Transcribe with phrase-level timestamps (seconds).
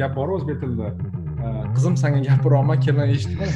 [0.00, 0.88] gap bor o'zbek tilida
[1.74, 3.46] qizim sanga gapiryapman kelin eshitma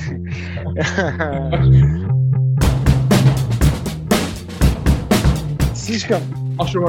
[5.74, 6.20] слишком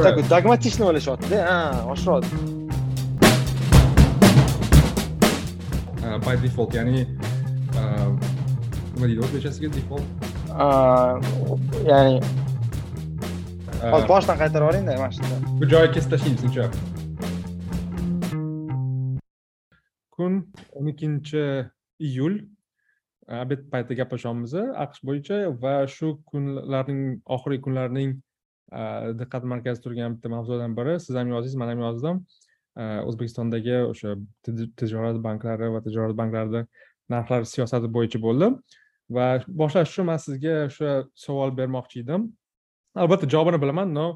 [0.03, 1.37] такой dogmatичный o'ylashyaptida?
[1.49, 1.57] Ha
[1.93, 2.35] oshiryapti
[6.25, 7.05] by default ya'ni
[8.93, 10.07] nima deydi o'zbekchasiga default.
[11.91, 12.15] Ya'ni
[13.93, 15.35] hozir boshdan qaytarib yuboringda mana shunda.
[15.59, 16.63] bu joyi kesib tashlaymiz sizningcha
[20.19, 20.39] kun
[20.75, 21.43] o'n ikkinchi
[21.99, 22.39] iyul
[23.27, 24.55] e, obed payti gaplashyapmiz
[24.85, 27.01] aqsh bo'yicha va shu kunlarning
[27.35, 28.15] oxirgi kunlarning
[28.79, 28.81] e,
[29.21, 30.97] diqqat markazida turgan bitta mavzudan biri.
[31.05, 32.21] Siz ham yozdingiz man ham yozdim.
[32.81, 34.15] E, O'zbekistondagi o'sha
[34.81, 36.65] tijorat banklari va tijorat banklarida
[37.13, 38.51] narxlar siyosati bo'yicha bo'ldi.
[39.15, 39.27] Va
[39.61, 40.91] boshlash uchun man sizga o'sha
[41.25, 42.27] savol bermoqchi edim.
[43.03, 44.07] Albatta javobini bilaman но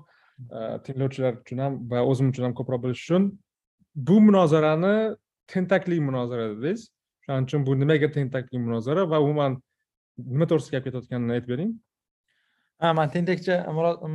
[0.85, 3.31] tinglovchilar uchun ham va o'zim uchun ham ko'proq bilish uchun.
[4.07, 4.95] Bu munozarani
[5.53, 6.89] tentaklik munozara dedingiz
[7.25, 9.57] shuning uchun bu nimaga tentaklik munozara va umuman
[10.17, 11.73] nima to'g'risida gap ketayotganini aytib bering.
[12.81, 13.55] Ha man tentakcha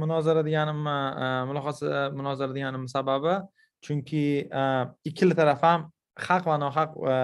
[0.03, 3.35] munozara deganimni e, mulohaza munozara deganimni sababi
[3.85, 4.25] chunki
[4.61, 4.63] e,
[5.11, 5.91] ikkala taraf ham
[6.29, 7.17] haq va nohaq e,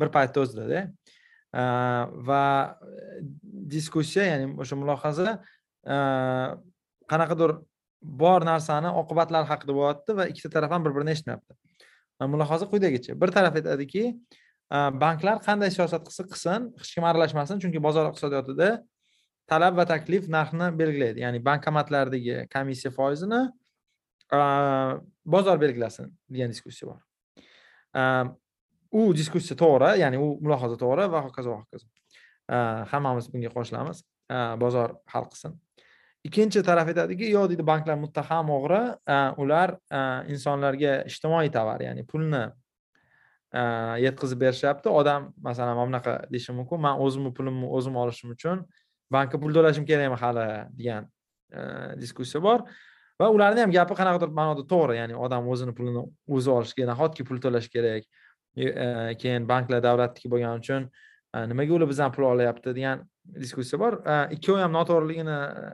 [0.00, 0.86] bir paytda o'zidada.
[2.28, 2.44] Va
[3.74, 5.34] diskussiya ya'ni o'sha mulohaza
[7.12, 7.50] qanaqadir
[8.22, 11.52] bor narsani oqibatlari haqida bo'lyapti va ikkita taraf ham bir birini eshitmayapti.
[12.28, 13.20] Mulohaza quyidagicha.
[13.20, 14.04] Bir taraf aytadiki
[14.72, 18.68] banklar qanday siyosat qilsa qilsin hech kim aralashmasin chunki bozor iqtisodiyotida
[19.50, 21.20] talab va taklif narxni belgilaydi.
[21.24, 23.42] Ya'ni bankomatlardagi komissiya foizini
[25.34, 27.00] bozor belgilasin degan diskussiya bor.
[28.92, 31.86] U diskussiya to'g'ri ya'ni u mulohaza to'g'ri va hokazo va hokazo.
[32.92, 33.98] Hammamiz bunga qo'shilamiz.
[34.62, 35.52] Bozor hal qilsin.
[36.26, 38.82] Ikkinchi taraf aytadiki yo'q deydi banklar muttaham o'g'ri
[39.42, 39.74] ular
[40.32, 42.44] insonlarga ijtimoiy tovar ya'ni pulni
[44.02, 44.88] yetkazib berishyapti.
[44.88, 48.64] Odam masalan mana bunaqa deyishi mumkin man o'zimni pulimni o'zim olishim uchun
[49.12, 50.46] bankka pul to'lashim kerakmi hali?
[50.78, 51.10] degan
[52.00, 52.66] diskussiya bor.
[53.20, 56.02] Va ularni ham gapi qanaqadir ma'noda to'g'ri ya'ni odam o'zini pulini
[56.36, 58.06] o'zi olishi nahotki pul to'lash kerak
[58.56, 58.68] e,
[59.22, 60.88] keyin banklar davlatniki bo'lgani uchun
[61.52, 63.98] nimaga ular bizdan pul olyapti degan diskussiya bor.
[64.34, 65.64] Ikkovi ham noto'g'riligini e,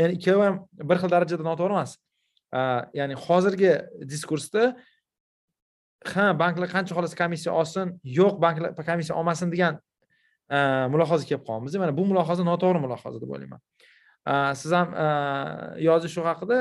[0.00, 0.58] ya'ni ikkovi ham
[0.90, 1.96] bir xil darajada noto'g'ri emas.
[2.98, 3.72] Ya'ni hozirgi
[4.12, 4.72] diskursda
[6.12, 9.78] ha banklar qancha xohlasa komissiya olsin yo'q banklar komissiya olmasin degan
[10.50, 10.58] e,
[10.92, 13.60] mulohaza kelib qolyapmiz mana bu mulohaza noto'g'ri mulohaza deb o'ylayman.
[14.58, 15.06] Siz ham e,
[15.88, 16.58] yozish shu haqida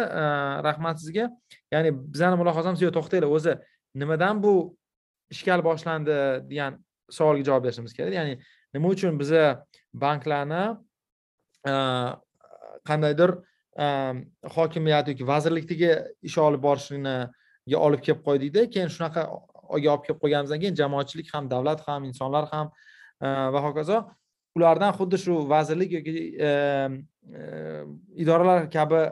[0.68, 1.30] rahmat sizga.
[1.74, 3.58] Ya'ni bizani mulohazamiz yo'q to'xtanglar o'zi
[4.02, 4.54] nimadan bu
[5.34, 6.18] ishkal boshlandi
[6.50, 6.80] degan
[7.18, 8.14] savolga javob berishimiz kerak.
[8.20, 8.34] Ya'ni
[8.74, 9.44] nima uchun biza
[9.94, 10.64] banklarni
[11.68, 11.74] e,
[12.88, 13.36] qandaydir
[13.80, 13.86] e,
[14.56, 15.92] hokimiyat yoki vazirlikdagi
[16.30, 18.68] ish olib borishiniga olib kelib qo'ydikda.
[18.74, 19.28] Keyin shunaqa
[19.78, 22.72] olib kelib qo'yganimizdan keyin jamoatchilik ham davlat ham insonlar ham
[23.22, 24.04] e, va hokazo
[24.56, 26.14] ulardan xuddi shu vazirlik yoki
[28.24, 29.04] idoralar kabi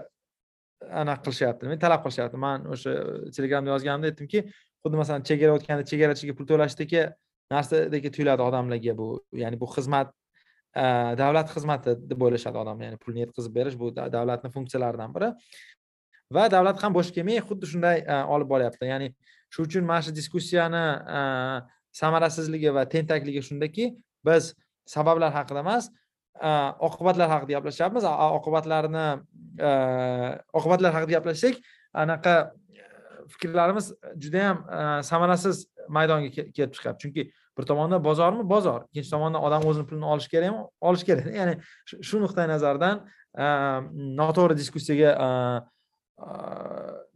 [1.01, 2.37] anaqa qilishyapti nima talab qilishyapti.
[2.45, 2.95] Man o'sha
[3.35, 4.43] telegramda yozganimda aytdimki
[4.83, 7.03] xuddi masalan chegara o'tganda chegarachiga pul to'lashdagi
[7.53, 9.07] narsadagi tuyuladi odamlarga bu
[9.43, 10.13] ya'ni bu xizmat
[10.75, 15.29] davlat xizmati deb o'ylashadi odam ya'ni pulni yetkazib berish bu davlatni funksiyalaridan biri
[16.31, 18.03] va davlat ham bo'sh kelmay xuddi shunday
[18.35, 19.13] olib boryapti ya'ni
[19.53, 20.83] shu uchun mana shu diskussiyani
[22.01, 24.53] samarasizligi va tentakligi shundaki biz
[24.85, 25.89] sabablar haqida emas
[26.87, 28.05] oqibatlar haqida gaplashyapmiz
[28.37, 29.07] oqibatlarni
[30.59, 31.55] oqibatlar haqida gaplashsak
[32.03, 32.35] anaqa
[33.33, 33.93] fikrlarimiz
[34.23, 34.63] judayam
[35.11, 35.65] samarasiz
[35.97, 37.23] maydonga kelib chiqyapti chunki
[37.59, 38.43] bir tomondan bozormi?
[38.49, 38.85] Bozor.
[38.89, 41.27] Ikkinchi tomondan odam o'zini pulini olishi kerakmi olishi kerak.
[41.39, 41.55] Ya'ni
[42.07, 43.03] shu nuqtai nazardan
[43.35, 43.45] e,
[44.21, 45.27] noto'g'ri diskussiyaga e,
[46.23, 46.29] e,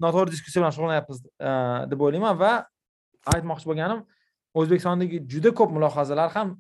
[0.04, 1.24] noto'g'ri diskussiya bilan shug'ullanyapmiz
[1.94, 2.52] deb o'ylayman va
[3.36, 4.04] aytmoqchi bo'lganim
[4.60, 6.58] o'zbekistondagi juda ko'p mulohazalar ham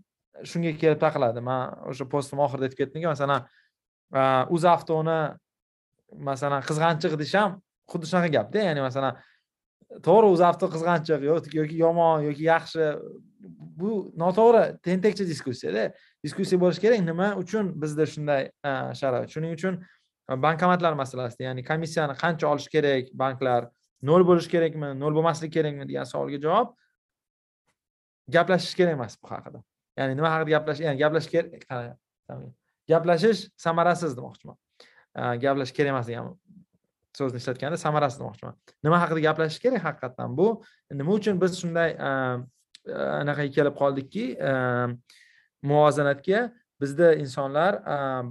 [0.50, 1.44] shunga kelib taqaladi.
[1.50, 3.46] Man o'sha postim oxirida aytib ketdimki masalan
[4.56, 5.20] uzavtoni
[6.30, 7.60] masalan qizg'anchiq deyish ham
[7.92, 8.66] xuddi shunaqa gapda.
[8.70, 9.22] Ya'ni masalan
[10.08, 11.28] to'g'ri uzavto qizg'anchiq
[11.60, 12.88] yoki yomon yoki yaxshi
[13.80, 15.92] bu noto'g'ri tentakcha diskussiyada
[16.24, 17.02] diskussiya bo'lishi kerak.
[17.04, 18.50] Nima uchun bizda shunday
[19.00, 19.30] sharoit?
[19.34, 19.82] Shuning uchun
[20.46, 23.68] bankomatlar masalasida ya'ni komissiyani qancha olish kerak banklar
[24.02, 26.74] nol bo'lishi kerakmi nol bo'lmasligi kerakmi degan savolga javob
[28.36, 29.60] gaplashish kerak emas bu haqida.
[30.00, 31.68] Ya'ni nima haqida gaplash ya'ni gaplash kerak
[32.90, 34.58] gaplashish samarasiz demoqchiman.
[35.44, 36.34] Gaplashish kerak emas degan
[37.18, 38.56] so'zni ishlatganda samarasiz demoqchiman.
[38.84, 40.48] Nima haqida gaplashish kerak haqiqatdan bu?
[40.92, 41.98] Nima uchun biz shunday
[42.88, 44.26] anaqaga kelib qoldikki
[45.64, 46.52] muvozanatga
[46.82, 47.80] bizda insonlar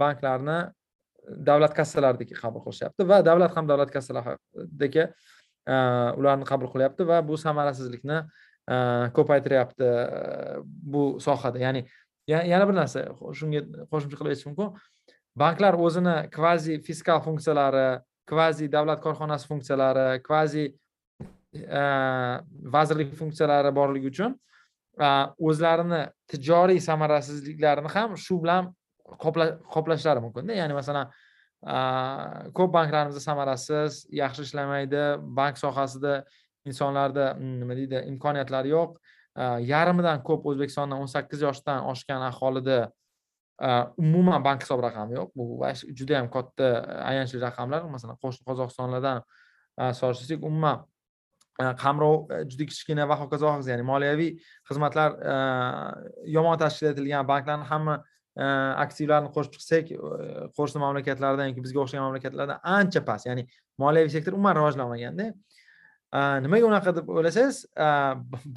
[0.02, 0.58] banklarni
[1.48, 5.06] davlat kassalaridagi qabul qilishyapti va davlat ham davlat kassalaridagi
[6.20, 8.18] ularni qabul qilyapti va bu samarasizlikni
[9.16, 9.88] ko'paytiryapti
[10.92, 11.58] bu sohada.
[11.58, 11.86] Ya'ni
[12.26, 13.08] yana bir narsa
[13.38, 14.68] shunga qo'shimcha qilib aytish mumkin.
[15.42, 20.64] Banklar o'zini kvazi fiskal funksiyalari kvazi davlat korxonasi funksiyalari kvazi
[21.52, 22.40] Э,
[22.72, 24.32] vazirlik funksiyalari borligi uchun
[25.48, 25.98] o'zlarini
[26.32, 28.70] tijoriy samarasizliklarini ham shu bilan
[29.74, 31.10] qoplashlari mumkinda ya'ni masalan
[32.56, 35.02] ko'p banklarimizda samarasiz yaxshi ishlamaydi
[35.38, 36.14] bank sohasida
[36.64, 38.96] insonlarda hmm, nima deydi imkoniyatlari yo'q.
[39.68, 42.78] Yarmidan ko'p o'zbekistonda o'n sakkiz yoshdan oshgan aholida
[44.00, 45.28] umuman bank hisob raqami yo'q.
[45.36, 45.44] Bu
[46.00, 46.72] juda yam katta
[47.10, 47.84] ayanchli raqamlar.
[47.96, 49.22] Masalan qo'shni qozog'istonlardan
[50.00, 50.84] solishtirsak umuman
[51.60, 54.30] Э, qamrov э, juda kichkina va hokazo hokazo ya'ni moliyaviy
[54.70, 55.34] xizmatlar э,
[56.32, 57.98] yomon tashkil etilgan banklarni hamma
[58.34, 59.96] aktivlarni qo'shib chiqsak e,
[60.56, 63.26] qo'shni mamlakatlardan yoki bizga o'xshagan mamlakatlardan ancha past.
[63.28, 63.44] Ya'ni
[63.76, 67.90] moliyaviy sektor umuman rivojlanmaganda e, nimaga unaqa deb o'ylasangiz e,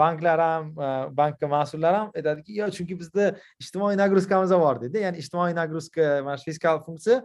[0.04, 0.72] banklar ham
[1.18, 6.40] bankka mas'ullar ham aytadiki yo chunki bizda ijtimoiy nagruzkamiz bor deydi ya'ni ijtimoiy nagruzka mana
[6.40, 7.20] shu fiskal funksiya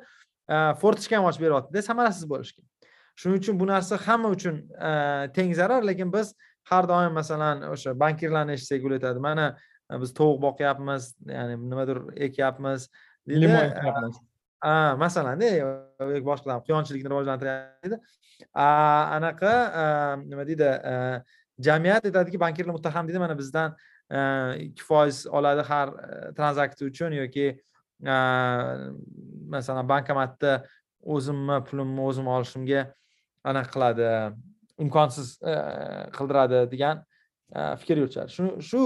[0.82, 2.66] fortichka ham ochib beryaptida samarasiz bo'lishga.
[3.20, 4.56] Shuning uchun bu narsa hamma uchun
[5.36, 5.82] teng zarar.
[5.90, 6.34] Lekin biz
[6.70, 9.46] har doim masalan o'sha bankirlarni eshitsak ular aytadi mana
[10.02, 11.02] biz tovuq boqyapmiz
[11.36, 12.88] ya'ni nimadir ekyapmiz
[13.28, 14.16] limon ekyapmiz.
[15.04, 17.96] Masalanda yoki boshqa quyonchilikni rivojlantiryapti
[19.16, 19.52] anaqa
[20.30, 20.68] nima deydi
[21.66, 23.18] jamiyat aytadiki bankirlar muttaham deydi.
[23.24, 23.76] Mana bizdan
[24.66, 25.88] ikki foiz oladi har
[26.38, 27.46] tranzaksiya uchun yoki
[29.54, 30.52] masalan bankomatda
[31.14, 32.80] o'zimni pulimni o'zim olishimga
[33.44, 34.08] anaqa qiladi
[34.84, 35.54] imkonsiz e,
[36.16, 37.02] qildiradi degan
[37.54, 38.82] e, fikr yuritishadi shu shu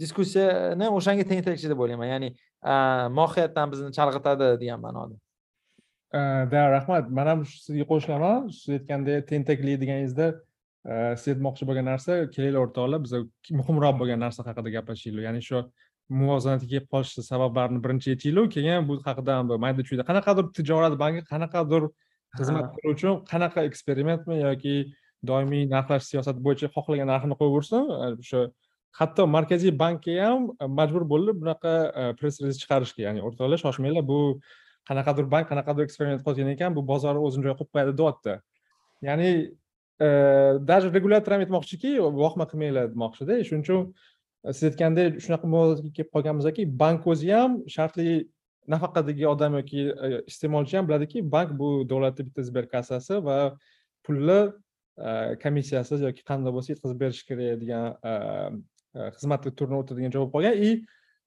[0.00, 2.10] diskussiyani o'shanga tenglikchi deb o'ylayman.
[2.14, 2.74] Ya'ni e,
[3.20, 5.16] mohiyatdan bizni chalg'itadi degan ma'noda.
[6.52, 7.10] Da rahmat.
[7.12, 8.48] Man ham sizga qo'shilaman.
[8.58, 10.28] Siz aytgandek tentaklik deganingizda
[11.20, 13.18] siz aytmoqchi bo'lgan narsa kelinglar o'rtoqlar biza
[13.60, 15.60] muhimroq bo'lgan narsa haqida gaplashaylik ya'ni shu
[16.20, 21.88] muvozanatga kelib qolishni sabablarini birinchi aytaylik keyin bu haqida mayda chuyda qanaqadir tijorat banki qanaqadir
[22.36, 24.76] xizmat beruvchi qanaqa eksperimentmi yoki
[25.30, 27.82] doimiy narxlash siyosati bo'yicha xohlagan narxini qo'yaversin
[28.22, 28.42] o'sha
[28.98, 34.04] hatto markaziy bankka ham e, majbur bo'ldi bunaqa e, press reliz chiqarishga ya'ni o'rtoqlar shoshmanglar
[34.12, 34.20] bu
[34.90, 38.34] qanaqadir bank qanaqadir eksperiment qilayotgan ekan bu bozorni o'zini joyiga qo'yib qo'yadi deyapti.
[39.08, 39.30] Ya'ni
[40.06, 40.08] e,
[40.70, 41.90] даже regulyator ham aytmoqchiki
[42.22, 43.42] vohma qilmanglar demoqchida.
[43.48, 43.82] Shuning uchun
[44.56, 48.14] siz aytgandek shunaqa muvozanatga kelib qolganmizki bank o'zi ham shartli
[48.74, 49.80] nafaqadagi odam yoki
[50.30, 53.36] iste'molchi ham biladiki bank bu davlatni bitta sberkassasi va
[54.04, 54.40] pulni
[55.44, 58.62] komissiyasiz yoki qanday bo'lsa yetkazib berish kerak degan
[59.16, 60.54] xizmatli turini o'tadigan javob olgan.
[60.68, 60.84] И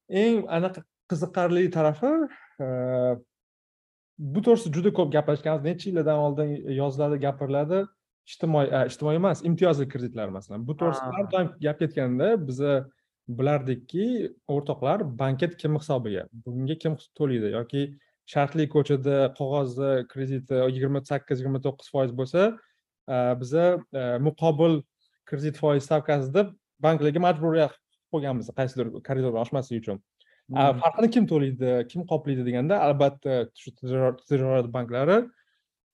[0.09, 2.11] eng anaqa qiziqarli tarafi
[4.33, 5.63] bu to'g'risida juda ko'p gaplashganmiz.
[5.69, 6.49] Necha yillardan oldin
[6.81, 7.79] yoziladi gapiriladi.
[8.29, 10.67] Ijtimoiy ijtimoiy emas imtiyozli kreditlar masalan.
[10.67, 12.73] Bu to'g'risida har doim gap ketganda biza
[13.39, 14.05] bilardikki
[14.53, 16.25] o'rtoqlar banket kim hisobiga?
[16.45, 17.51] Bunga kim to'laydi?
[17.57, 17.83] Yoki
[18.33, 22.47] shartli ko'chada qog'ozda krediti yigirma sakkiz yigirma to'qqiz foiz bo'lsa
[23.41, 23.65] biza
[24.27, 24.81] muqobil
[25.29, 26.53] kredit foiz stavkasi deb
[26.85, 27.75] banklarga majburiyat
[28.13, 30.01] qo'yganmiz qaysidir koridordan oshmaslik uchun.
[30.51, 30.79] Hmm.
[30.83, 35.17] farqini kim to'laydi kim qoplaydi deganda albatta shu tijorat banklari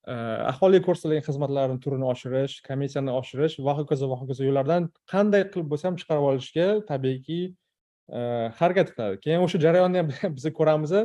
[0.07, 0.13] Э,
[0.48, 5.89] aholiga ko'rsatilgan xizmatlarni turini oshirish komissiyani oshirish va hokazo va hokazo yo'llardan qanday qilib bo'lsa
[5.89, 8.22] ham chiqarib olishga tabiiyki e,
[8.60, 9.20] harakat qiladi.
[9.25, 11.03] Keyin o'sha jarayonni ham biz ko'ramiz e,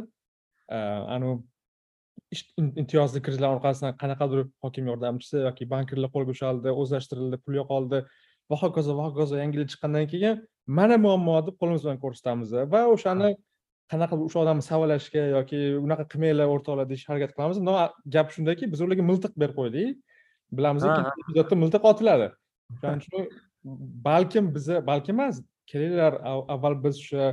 [1.17, 1.41] anavi
[2.83, 8.05] imtiyozli kreditlar orqasidan qanaqadir hokim yordamchisi yoki bankirlar qo'lga ushaldi o'zlashtirildi pul yo'qoldi
[8.55, 10.47] va hokazo va hokazo yangilik chiqqandan keyin
[10.79, 13.35] mana muammo deb qo'limiz bilan ko'rsatamiz va o'shani
[13.91, 17.59] qanaqa o'sha odamni savolashga yoki unaqa qilmanglar o'rtoqlar deyishga harakat qilamiz.
[18.15, 19.97] Gap shundaki biz ularga miltiq berib qo'ydik.
[20.59, 22.29] Bilamiz epizodda miltiq otiladi.
[22.75, 23.23] O'shaning uchun
[24.09, 26.13] balkim biza balki emas kelinglar
[26.55, 27.27] avval biz o'sha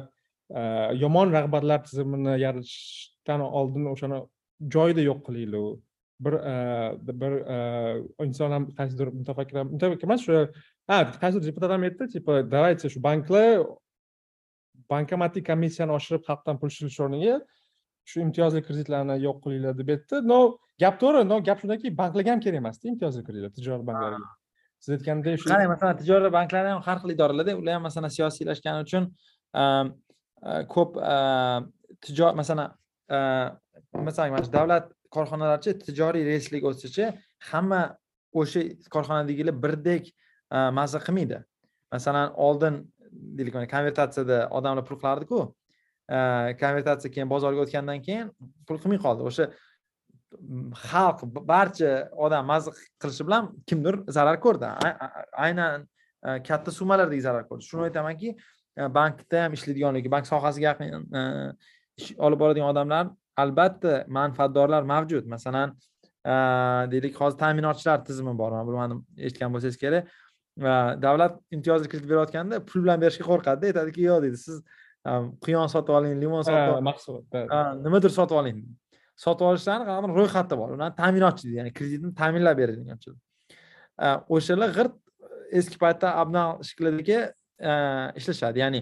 [1.03, 4.19] yomon rag'batlar tizimini yaratishdan oldin o'shani
[4.75, 5.79] joyida yo'q qilaylik
[6.25, 6.33] bir
[7.21, 7.33] bir
[8.25, 10.41] inson ham qaysidir mutafakkir mutafakkir emas o'sha
[10.91, 13.65] ha qaysidir deputat ham aytdi типа давайте shu banklar
[14.93, 17.35] bankomatik komissiyani oshirib xalqdan pul shilish o'rniga
[18.09, 20.39] shu imtiyozli kreditlarni yo'q qilinglar deb aytdi но
[20.83, 24.29] gap to'g'ri но gap shundaki banklarga ham kerak emasda imtiyozli kreditlar tijorat banklariga.
[24.83, 28.79] Siz aytgandek shu qarang masalan tijorat banklari ham har xil idoralarda ular ham masalan siyosiylashgani
[28.87, 29.03] uchun
[30.75, 30.91] ko'p
[32.05, 32.67] tijorat masalan
[34.07, 37.05] masalan mana shu davlat korxonalarchi tijoriy reyslik o'tsachi
[37.51, 37.81] hamma
[38.39, 38.61] o'sha
[38.93, 40.03] korxonadagilar birdek
[40.79, 41.37] mazza qilmaydi.
[41.95, 42.75] Masalan oldin
[43.11, 45.39] deylik konvertatsiyada odamlar pul qilardiku
[46.09, 46.17] e,
[46.61, 48.31] konvertatsiya keyin bozorga o'tgandan keyin
[48.67, 49.25] pul qilmay qoldi.
[49.29, 49.49] O'sha
[50.89, 51.91] xalq barcha
[52.25, 54.71] odam mazza qilishi bilan kimdir zarar ko'rdi.
[55.45, 55.87] Aynan
[56.27, 57.67] e, katta summalardagi zarar ko'rdi.
[57.71, 58.33] Shuni aytamanki
[58.77, 60.89] e, bankda ham ishlaydiganligi bank sohasiga yaqin
[61.99, 65.29] ish olib boradigan odamlar albatta manfaatdorlar mavjud.
[65.35, 65.77] Masalan
[66.91, 68.51] deylik hozir ta'minotchilar tizimi bor.
[68.51, 70.09] Man bilmadim eshitgan bo'lsangiz kerak.
[70.57, 74.61] Davlat imtiyozli kredit berayotganda pul bilan berishga qo'rqadida aytadiki yo'q deydi siz
[75.45, 77.39] quyon sotib oling limon sotib oling mahsulot
[77.85, 78.61] nimadir sotib oling
[79.25, 84.95] sotib olishlarni ro'yxati bor ularni ta'minotchi deydi ya'ni kreditni ta'minlab beradiganchilar o'shalar g'irt
[85.61, 87.19] eski paytda abnal shaklidagi
[88.19, 88.81] ishlashadi ya'ni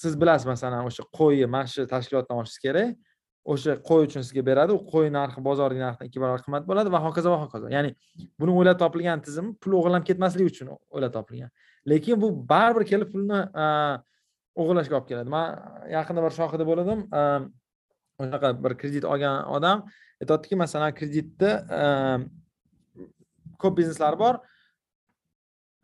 [0.00, 2.96] siz bilasiz masalan o'sha qo'yni mana shu tashkilotdan olishingiz kerak
[3.44, 4.72] o'sha qo'y uchun sizga beradi.
[4.76, 7.70] U qo'y narxi bozordagi narxdan ikki barobar qimmat bo'ladi va hokazo va hokazo.
[7.76, 7.90] Ya'ni
[8.40, 11.50] buni o'ylab topilgan tizim pul o'g'irlanib ketmasligi uchun o'ylab topilgan.
[11.92, 13.40] Lekin bu baribir kelib pulni
[14.60, 15.34] o'g'irlashga olib keladi.
[15.36, 15.46] Man
[15.96, 17.04] yaqinda bir shohida bo'ldim
[18.22, 19.84] unaqa bir kredit olgan odam
[20.22, 21.52] aytyaptiki masalan kreditni
[23.62, 24.38] ko'p bizneslar bor.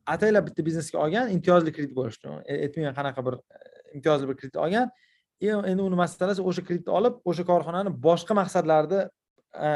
[0.06, 2.28] Ataylab bitta biznesga olgan imtiyozli kredit bo'lishi.
[2.46, 3.34] E, aytmayman qanaqa bir
[3.96, 4.90] imtiyozli bir kredit olgan.
[5.40, 9.04] Endi uni masalasi o'sha kreditni olib o'sha korxonani boshqa maqsadlarda
[9.68, 9.71] e,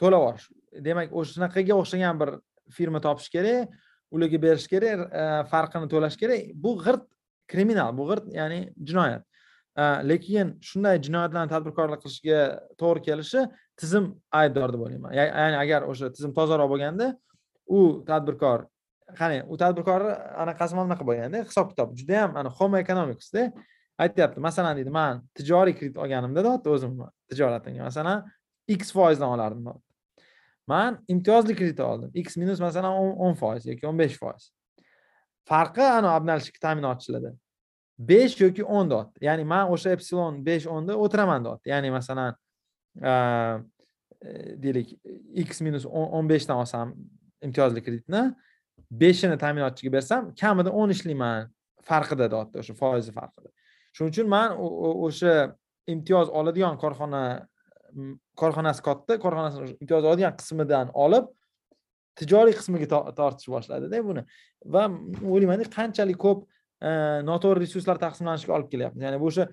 [0.00, 0.46] to'lab yuborish
[0.86, 2.30] demak o'sha shunaqaga o'xshagan bir
[2.76, 3.68] firma topish kerak
[4.10, 6.52] ularga berish kerak e, farqini to'lash kerak.
[6.54, 7.06] Bu g'irt
[7.50, 9.24] kriminal bu g'irt ya'ni jinoyat.
[9.76, 12.40] E, lekin shunday jinoyatlarni tadbirkorlik qilishga
[12.80, 13.44] to'g'ri kelishi
[13.80, 15.12] tizim aybdor deb o'ylayman.
[15.18, 17.12] Ya'ni agar o'sha tizim tozaroq bo'lganda
[17.66, 18.66] u tadbirkor
[19.20, 20.12] qani u tadbirkorni
[20.44, 23.50] anaqasi mana bunaqa bo'lganda hisob kitob judayam ana homo economicsda
[23.98, 24.40] aytyapti.
[24.40, 26.98] Masalan deydi man tijoriy kredit olganimda deyapti o'zim
[27.30, 27.88] tijoratimga.
[27.88, 28.24] Masalan
[28.68, 29.68] x foizdan olardim
[30.66, 32.10] man imtiyozli kredit oldim.
[32.14, 32.92] X minus masalan
[33.26, 34.50] o'n foiz yoki o'n besh foiz.
[35.46, 37.32] Farqi ana обналичка ta'minotchilarda
[37.98, 42.34] besh yoki o'n deyapti ya'ni man o'sha epsilon besh o'nda o'tiraman deyapti ya'ni masalan
[43.00, 43.12] e,
[44.62, 44.92] deylik
[45.46, 46.92] x minus o'n beshdan olsam
[47.42, 48.24] imtiyozli kreditni
[48.90, 51.48] beshini ta'minotchiga bersam kamida o'n ishlayman
[51.88, 53.48] farqida deyapti o'sha foizi farqida.
[53.96, 55.34] Shuning uchun man o'sha
[55.94, 57.22] imtiyoz oladigan korxona
[58.40, 61.32] korxonasi katta korxonasi imtiyoz oladigan qismidan olib
[62.20, 64.24] tijoriy qismiga tortish boshladida buni.
[64.74, 66.90] Va o'ylaymanki qanchalik ko'p e,
[67.28, 69.48] noto'g'ri resurslar taqsimlanishiga olib kelyapti ya'ni bu o'sha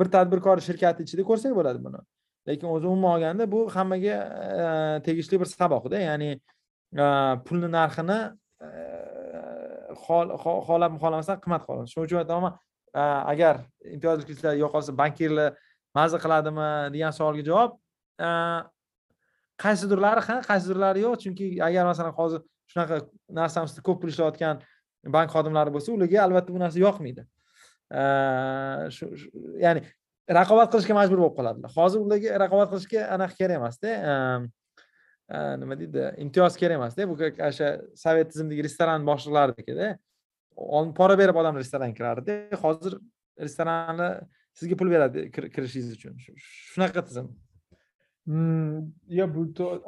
[0.00, 2.00] bir tadbirkor shirkati ichida ko'rsak bo'ladi buni.
[2.48, 4.16] Lekin o'zi umuman olganda bu hammaga
[4.62, 4.68] e,
[5.08, 7.06] tegishli bir saboqda ya'ni e,
[7.48, 8.20] pulni narxini
[10.04, 11.92] xohlab xohlamasdan qimmat qoladi.
[11.92, 12.56] Shuning uchun aytaman
[13.32, 13.62] agar
[13.94, 15.56] imtiyozli kreditlar yo'qolsa bankirlar
[15.94, 16.68] maza qiladimi?
[16.94, 17.78] degan savolga javob
[19.64, 23.00] qaysidirlari ha qaysidirlari yo'q chunki agar masalan hozir shunaqa
[23.40, 24.62] narsamizda ko'p pul ishlayotgan
[25.16, 27.24] bank xodimlari bo'lsa ularga albatta bu narsa yoqmaydi.
[28.96, 29.08] Shu
[29.64, 29.82] ya'ni
[30.38, 31.70] raqobat qilishga majbur bo'lib qoladilar.
[31.78, 33.90] Hozir ularga raqobat qilishga anaqa kerak emasda
[35.62, 37.08] nima deydi imtiyoz kerak emasda.
[37.10, 37.16] Bu
[37.48, 37.68] o'sha
[38.04, 39.96] sovet tizimidagi restoran boshliqlaridagida
[40.98, 42.98] pora berib odamlar restoranga kirardida hozir
[43.38, 44.22] restoranlar
[44.58, 46.14] sizga pul beradi kirishingiz uchun.
[46.72, 47.26] Shunaqa tizim.
[49.18, 49.42] Yo bu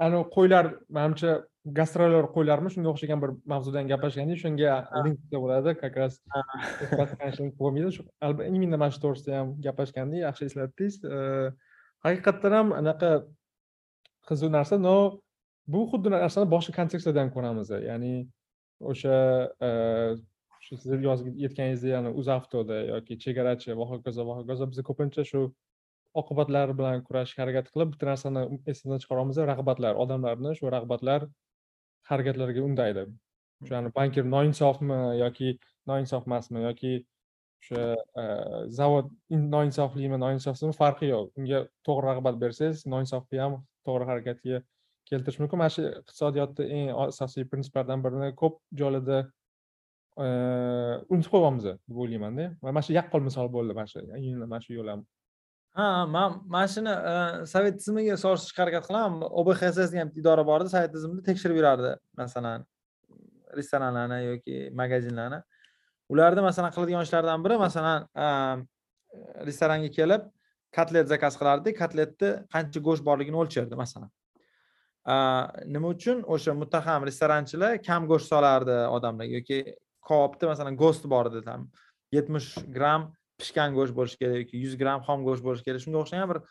[0.05, 0.65] anavi qo'ylar
[0.97, 1.33] manimcha
[1.79, 2.71] gastrolyor qo'ylarmi?
[2.75, 4.71] Shunga o'xshagan bir mavzudan gaplashganda shunga
[5.45, 5.75] bo'ladi.
[5.83, 6.13] Как раз
[7.61, 7.91] bo'lmaydi.
[7.97, 8.03] Shu
[8.49, 10.95] именно mana shu to'g'risida ham gaplashganda yaxshi eslatdingiz.
[12.05, 13.11] Haqiqatdan ham anaqa
[14.29, 14.97] qiziq narsa но
[15.73, 18.15] bu xuddi narsani boshqa kontekstlardan ko'ramiz ya'ni
[18.91, 19.17] o'sha
[20.71, 25.41] shu siz yozib aytganingizdek ya'ni uzavtoda yoki chegarachi va hokazo va hokazo biz ko'pincha shu
[26.23, 31.27] oqibatlar bilan kurashishga harakat qilib bitta narsani esdan chiqaramiz rag'batlar odamlarni shu rag'batlar
[32.11, 33.05] harakatlarga undaydi
[33.65, 35.51] o'sha bankir noinsofmi yoki
[35.93, 37.83] noinsof emasmi yoki o'sha
[38.23, 38.25] e,
[38.79, 39.11] zavod
[39.57, 43.59] noinsoflimi noinsofsizmi farqi yo'q unga to'g'ri rag'bat bersangiz noinsofni ham
[43.89, 44.63] to'g'ri harakatga
[45.11, 49.21] keltirish mumkin mana shu iqtisodiyotni eng asosiy prinsiplardan birini ko'p joylarda
[50.21, 52.45] unutib qo'yganmiz deb o'ylaymanda.
[52.63, 54.03] Va mana shu yaqqol misol bo'ldi mana shu
[54.53, 55.05] mana shu yo'l ham
[55.79, 56.93] ha man mana shuni
[57.53, 59.23] sovet tizimiga solishtirishga harakat qilaman.
[59.41, 62.67] Obxss degan bitta idora bor edi sovet tizimida tekshirib yurardi masalan
[63.59, 65.41] restoranlarni yoki magazinlarni.
[66.13, 67.99] Ularni masalan qiladigan ishlaridan biri masalan
[69.49, 70.23] restoranga kelib
[70.77, 74.11] kotlet zakaz qilardik kotletni qancha go'sht borligini o'lchardi masalan.
[75.75, 76.19] Nima uchun?
[76.35, 79.59] O'sha muttaham restoranchilar kam go'sht solardi odamlarga yoki
[80.09, 81.69] koopda masalan go'st bor edi там
[82.15, 85.83] yetmish gramm pishgan go'sht bo'lishi kerak yoki yuz gramm xom go'sht bo'lishi kerak.
[85.85, 86.43] Shunga o'xshagan bir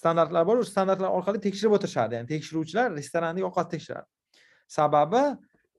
[0.00, 2.18] standartlar bor o'sha standartlar orqali tekshirib o'tirishadi.
[2.18, 4.06] Ya'ni tekshiruvchilar restorandagi ovqat tekshiradi.
[4.78, 5.24] Sababi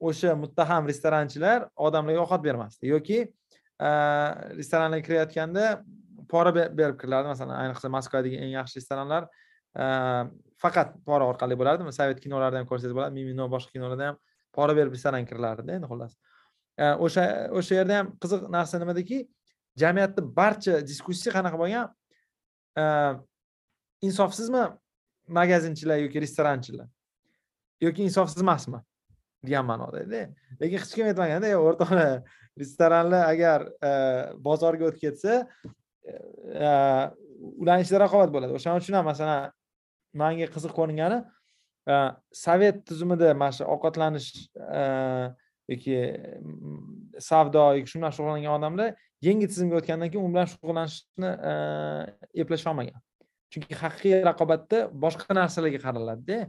[0.00, 3.90] o'sha muttaham restoranchilar odamlarga ovqat bermasdi yoki e,
[4.58, 5.66] restoranlarga kirayotganda
[6.30, 9.28] pora berib kirilardi masalan ayniqsa moskvadagi eng yaxshi restoranlar
[9.76, 9.84] e,
[10.64, 14.20] faqat pora orqali bo'lardi sovet kinolarida ham ko'rsangiz bo'ladi mimino boshqa kinolarda ham
[14.56, 16.16] pora berib restoranga kirilardida endi xullas
[17.04, 17.24] o'sha
[17.58, 19.18] o'sha yerda ham qiziq narsa nimadaki
[19.82, 21.86] jamiyatda barcha diskussiya qanaqa bo'lgan?
[24.08, 24.64] Insofsizmi
[25.38, 26.88] magazinchilar yoki restoranchilar?
[27.80, 28.80] Yoki insofsiz emasmi
[29.44, 30.26] degan ma'nodada
[30.60, 32.22] lekin hech kim aytmaganda o'rtoqlar
[32.60, 33.90] restoranlar agar e,
[34.46, 35.36] bozorga o'tib ketsa
[36.04, 36.72] e, e,
[37.62, 38.56] ularni ichida raqobat bo'ladi.
[38.58, 39.52] O'shaning uchun ham masalan
[40.22, 41.20] manga qiziq ko'ringani
[42.44, 44.28] sovet tuzumida mana shu ovqatlanish
[45.72, 45.96] yoki
[46.40, 46.80] mm,
[47.28, 48.90] savdo yoki shu bilan shug'ullangan odamlar
[49.28, 51.30] yangi tizimga o'tgandan keyin u bilan shug'ullanishni
[52.44, 52.98] eplasholmagan
[53.52, 56.40] chunki haqiqiy raqobatda boshqa narsalarga qaraladida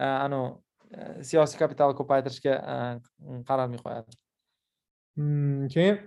[0.00, 2.56] anavi siyosiy kapitalni ko'paytirishga
[3.48, 4.18] qaralmay qo'yadi
[5.16, 6.02] hmm, keyin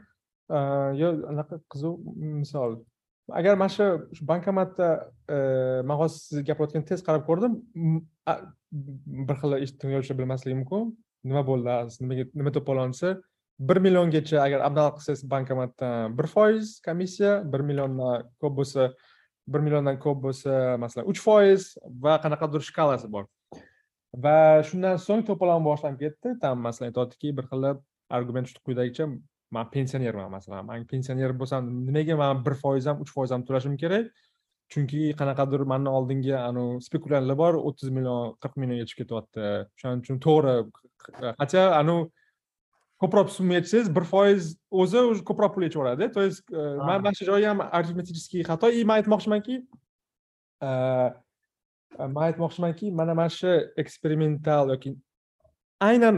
[0.49, 1.95] yo anaqa qiziq
[2.41, 2.83] misol.
[3.31, 3.85] Agar mana shu
[4.21, 5.11] bankomatda
[5.83, 7.55] man hozir siz gapirayotganda tez qarab ko'rdim
[9.27, 10.93] bir xil tinglovchilar bilmasligi mumkin.
[11.29, 13.15] Nima bo'ldi nimaga nima to'polonchisi
[13.69, 18.89] bir milliongacha agar abdal qilsangiz bankomatdan bir foiz komissiya bir milliondan ko'p bo'lsa
[19.47, 21.69] bir milliondan ko'p bo'lsa masalan uch foiz
[22.05, 23.25] va qanaqadir shkalasi bor?
[24.25, 26.35] Va shundan so'ng to'polon boshlanib ketdi.
[26.43, 27.63] Там masalan aytyaptiki bir xil
[28.09, 29.07] argument quyidagicha
[29.51, 33.77] man pensionerman masalan man pensioner bo'lsam nimaga man bir foiz ham uch foiz ham to'lashim
[33.83, 34.11] kerak?
[34.73, 39.43] Chunki qanaqadir mandan oldingi anavi spekulyantlar bor o'ttiz million qirq millionga chiqib ketyapti.
[39.77, 40.55] O'shaning uchun to'g'ri
[41.39, 42.09] хотя anavi
[43.01, 46.43] ko'proq summa yechsangiz bir foiz o'zi уже ko'proq pul yechib yuboradi то есть
[46.87, 49.55] man mana shu joyi ham arифметический xato и man aytmoqchimanki
[52.15, 54.95] man aytmoqchimanki mana mana shu eksperimental yoki
[55.89, 56.15] aynan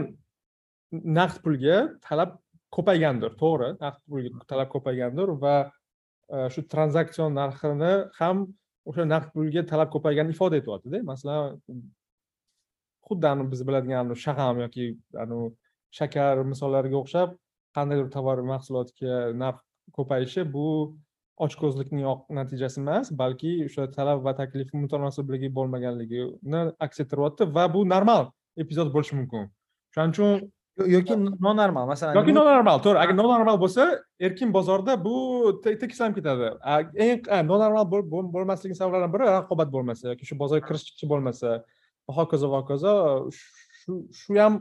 [0.92, 1.76] naqd pulga
[2.08, 2.30] talab
[2.76, 5.56] ko'paygandir to'g'ri naqd pulga talab ko'paygandir va
[6.52, 8.46] shu tranzaksion narxini ham
[8.88, 11.58] o'sha naqd pulga talab ko'payganini ifoda etyaptida masalan
[13.08, 14.86] xuddi biz biladigan shag'am yoki
[15.98, 17.36] shakar misollariga o'xshab
[17.76, 19.58] qandaydir tovar mahsulotga narx
[19.96, 20.66] ko'payishi bu
[21.46, 22.04] ochko'zlikning
[22.38, 28.30] natijasi emas balki o'sha talab va taklif mutanosibligi bo'lmaganligini aks ettiryapti va bu normal
[28.64, 29.50] epizod bo'lishi mumkin.
[29.94, 30.30] Shuning uchun
[30.94, 31.14] yoki
[31.46, 33.86] nonormal masalan yoki nonormal to'g'ri agar nonormal bo'lsa
[34.28, 35.16] erkin bozorda bu
[35.64, 36.50] tekislanib ketadi.
[37.06, 37.86] Eng nonormal
[38.34, 41.58] bo'lmasligini sabablardan biri raqobat bo'lmasa yoki shu bozorga kirish chiqish bo'lmasa
[42.08, 42.92] va hokazo va hokazo
[43.32, 44.60] shu shu ham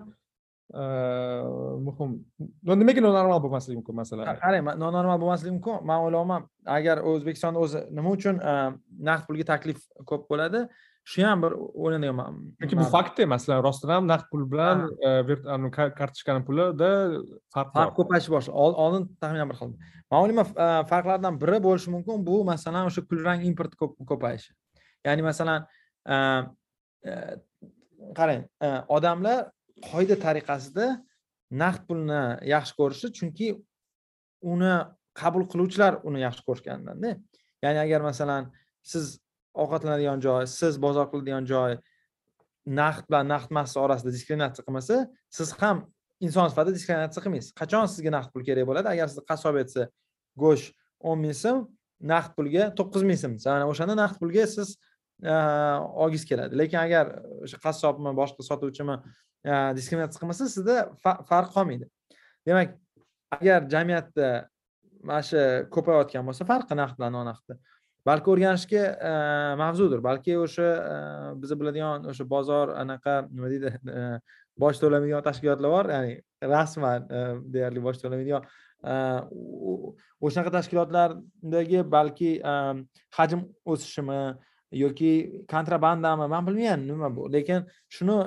[1.88, 2.18] muhim.
[2.64, 4.28] Nimaga nonormal bo'lmasligi mumkin masalan.
[4.42, 8.42] Qarang nonormal bo'lmasligi mumkin man o'ylayapman agar o'zbekistonda o'zi nima uchun
[9.10, 10.68] naqd pulga taklif ko'p bo'ladi?
[11.08, 15.12] Shu ham bir o'ylanayapman chunki bu fakt masalan rostdan ham naqd pul bilan e,
[16.00, 16.92] kartochkani pulida
[17.56, 17.80] farq bor.
[17.80, 19.72] Farq ko'payishi boshladi oldin taxminan bir xil.
[20.12, 20.48] Man o'ylayman
[20.92, 24.52] farqlardan biri bo'lishi mumkin bu masalan o'sha kulrang import ko'payishi.
[25.08, 25.64] Ya'ni masalan
[27.06, 27.38] Э,
[28.16, 29.52] qarang э, odamlar
[29.90, 30.88] qoida tariqasida
[31.62, 33.50] naqd pulni yaxshi ko'rishi chunki
[34.42, 34.74] uni
[35.18, 37.14] qabul qiluvchilar uni yaxshi ko'rishgandanda.
[37.64, 38.50] Ya'ni agar masalan
[38.82, 39.20] siz
[39.54, 41.78] ovqatlanadigan joy siz bozor qiladigan joy
[42.82, 45.00] naqd bilan naqd emas orasida diskriminatsiya qilmasa
[45.38, 45.86] siz ham
[46.26, 47.54] inson sifatida diskriminatsiya qilmaysiz.
[47.62, 48.94] Qachon sizga naqd pul kerak bo'ladi?
[48.96, 49.88] Agar sizni qassob aytsa
[50.44, 50.74] go'sht
[51.08, 51.66] o'n ming so'm
[52.14, 53.38] naqd pulga to'qqiz ming so'm.
[53.56, 54.76] Ana o'shanda naqd pulga siz
[55.24, 56.58] Э, olgingiz keladi.
[56.58, 57.08] Lekin agar
[57.42, 59.00] o'sha qassobmi boshqa sotuvchimi
[59.42, 61.88] э, diskriminatsiya qilmasa sizda farq qolmaydi.
[62.46, 62.76] Demak
[63.34, 64.28] agar jamiyatda
[65.02, 65.42] mana shu
[65.74, 67.58] ko'payayotgan bo'lsa farqi naqd bilan nonaqdni
[68.06, 69.14] balki o'rganishga э,
[69.58, 70.04] mavzudir.
[70.06, 70.68] Balki o'sha
[71.42, 73.74] biz biladigan o'sha bozor anaqa nima deydi
[74.64, 75.90] boj to'lamaydigan tashkilotlar bor.
[75.96, 76.14] Ya'ni
[76.54, 77.10] rasman
[77.56, 78.46] deyarli boj to'lamaydigan
[80.22, 82.36] o'shanaqa tashkilotlardagi balki
[83.18, 84.22] hajm o'sishimi
[84.72, 87.32] yoki kontrabandami man bilmayman nima bu.
[87.34, 88.18] Lekin shuni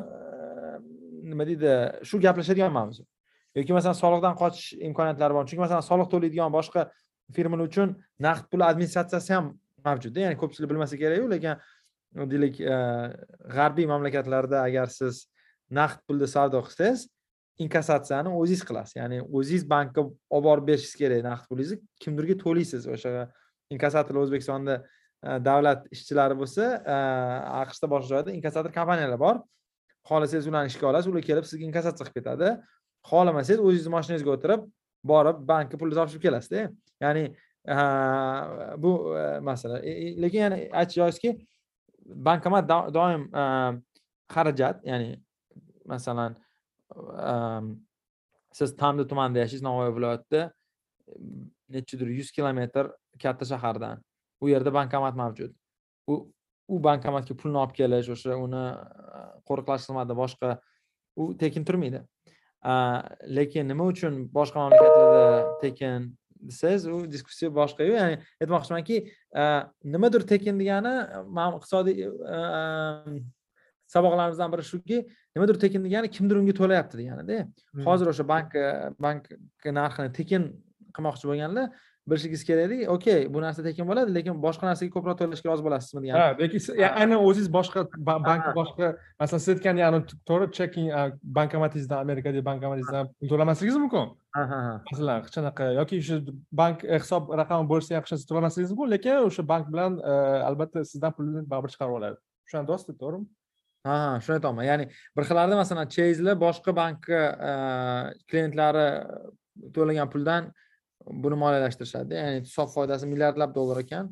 [1.30, 1.72] nima deydi
[2.04, 3.04] shu gaplashadigan mavzu.
[3.54, 5.44] Yoki masalan soliqdan qochish imkoniyatlari bor.
[5.48, 6.88] Chunki masalan soliq to'laydigan boshqa
[7.36, 9.52] firmalar uchun naqd pul administratsiyasi ham
[9.84, 11.54] mavjudda ya'ni ko'pchilik bilmasa kerakku lekin
[12.32, 12.56] deylik
[13.56, 15.26] g'arbiy mamlakatlarda agar siz
[15.70, 17.08] naqd pulda savdo qilsangiz
[17.64, 18.96] inkassatsiyani o'zingiz qilasiz.
[19.00, 21.78] Ya'ni o'zingiz bankka olib borib berishingiz kerak naqd pulingizni.
[22.02, 23.28] Kimdirga to'laysiz o'sha
[23.74, 24.80] inkassatorlar o'zbekistonda
[25.22, 26.94] Э, davlat ishchilari bo'lsa e,
[27.60, 29.42] aqshda boshqa joyda inkassator kompaniyalar bor.
[30.08, 32.52] Xohlasangiz ularni ishga olasiz ular kelib sizga inkassatsiya qilib ketadi.
[33.10, 34.64] Xohlamasangiz o'zingizni mashinangizga o'tirib
[35.12, 36.70] borib bankka pulni topshirib kelasizda e.
[37.04, 37.24] ya'ni
[37.74, 37.76] e,
[38.84, 38.94] bu
[39.50, 39.82] masala.
[40.24, 41.36] Lekin yana aytish joizki
[42.30, 43.28] bankomat doim
[44.34, 45.14] xarajat ya'ni
[45.92, 46.36] masalan
[48.58, 50.46] siz tamda tumanida yashaysiz navoiy viloyatida
[51.76, 52.88] nechidir yuz kilometr
[53.22, 54.00] katta shahardan
[54.40, 55.54] u yerda bankomat mavjud.
[56.10, 56.20] U
[56.70, 58.62] u bankomatga pulni olib kelish o'sha uni
[59.48, 60.54] qo'riqlash xizmati boshqa
[61.18, 62.04] u tekin turmaydi.
[63.38, 69.00] Lekin nima uchun boshqa mamlakatlarda tekin desangiz u diskussiya boshqayu ya'ni aytmoqchimanki
[69.96, 70.94] nimadir tekin degani
[71.38, 72.06] man iqtisodiy
[73.90, 75.02] saboqlarimizdan biri shuki
[75.36, 77.44] nimadir tekin degani kimdir unga to'layapti deganida.
[77.72, 77.84] Hmm.
[77.88, 78.56] hozir o'sha bank
[79.06, 79.30] bank
[79.80, 80.50] narxini tekin
[80.96, 81.70] qilmoqchi bo'lganlar
[82.10, 86.20] bilishingiz kerakki okey bu narsa tekin bo'ladi lekin boshqa narsaga ko'proq to'lashga rozi bo'lasizmi degan
[86.20, 86.60] ha lekin
[87.00, 87.84] aynan o'zingiz boshqa
[88.28, 88.92] bank boshqa
[89.22, 90.88] masalan siz aytgan ya'ni to'g'ri checking
[91.38, 94.12] bankomatingizdan amerikadagi bankomatingizdan pul to'lamasligingiz mumkin.
[94.92, 96.20] Masalan hech qanaqa yoki shu
[96.62, 100.14] bank hisob raqami bo'lsa ham hech narsa to'lamasligingiz mumkin lekin o'sha bank bilan e,
[100.48, 102.16] albatta sizdan pulni baribir chiqarib oladi.
[102.46, 103.26] Tushunadi to'g'rimi?
[103.88, 104.84] Ha shuni aytyapman ya'ni
[105.16, 107.20] bir xillarda masalan cheyzlar boshqa bankka
[107.50, 107.52] e,
[108.30, 108.88] klientlari
[109.76, 110.50] to'lagan puldan
[111.06, 112.16] buni moliyalashtirishadi.
[112.18, 114.10] Ya'ni hisob foydasi milliardlab dollar ekan.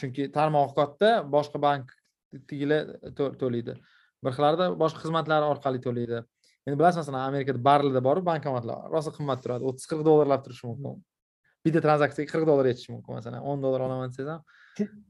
[0.00, 2.92] Chunki tarmog'i katta boshqa bankdagilar
[3.42, 3.76] to'laydi.
[4.24, 6.22] Bir xillarda boshqa xizmatlar orqali to'laydi.
[6.66, 9.64] Endi bilasiz masalan amerikada barlida borib bankomatlar rosa qimmat turadi.
[9.68, 10.98] o'ttiz qirq dollarlab turishi mumkin.
[11.64, 13.40] Bitta tranzaksiyaga qirq dollar yetishi mumkin masalan.
[13.50, 14.42] o'n dollar olaman desangiz ham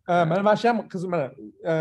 [0.09, 1.27] e, mana mana shu ham qiziq mana
[1.73, 1.75] e,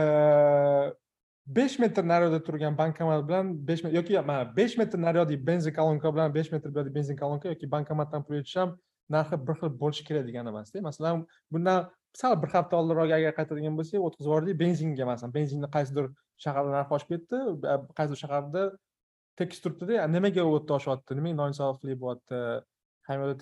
[1.57, 6.33] besh metr naryoqda turgan bankomat bilan besh yoki mana besh metr naryodagi benzin kolonka bilan
[6.33, 8.75] besh metr buyoqda benzin kolonka yoki bankomatdan pul yutish ham
[9.15, 10.81] narxi bir xil bo'lishi kerak degani emasda.
[10.89, 11.89] Masalan bundan
[12.21, 15.33] sal bir hafta oldinroq agar qaytadigan bo'lsak o'tkazib yubordik benzinga masalan.
[15.37, 16.05] Benzinni qaysidir
[16.43, 17.37] shaharda narxi oshib ketdi
[17.97, 18.63] qaysidir shaharda
[19.39, 22.37] tekis turibdida nimaga u yerda oshyapti nimaga noinsoflik bo'lyapti
[23.09, 23.33] hamma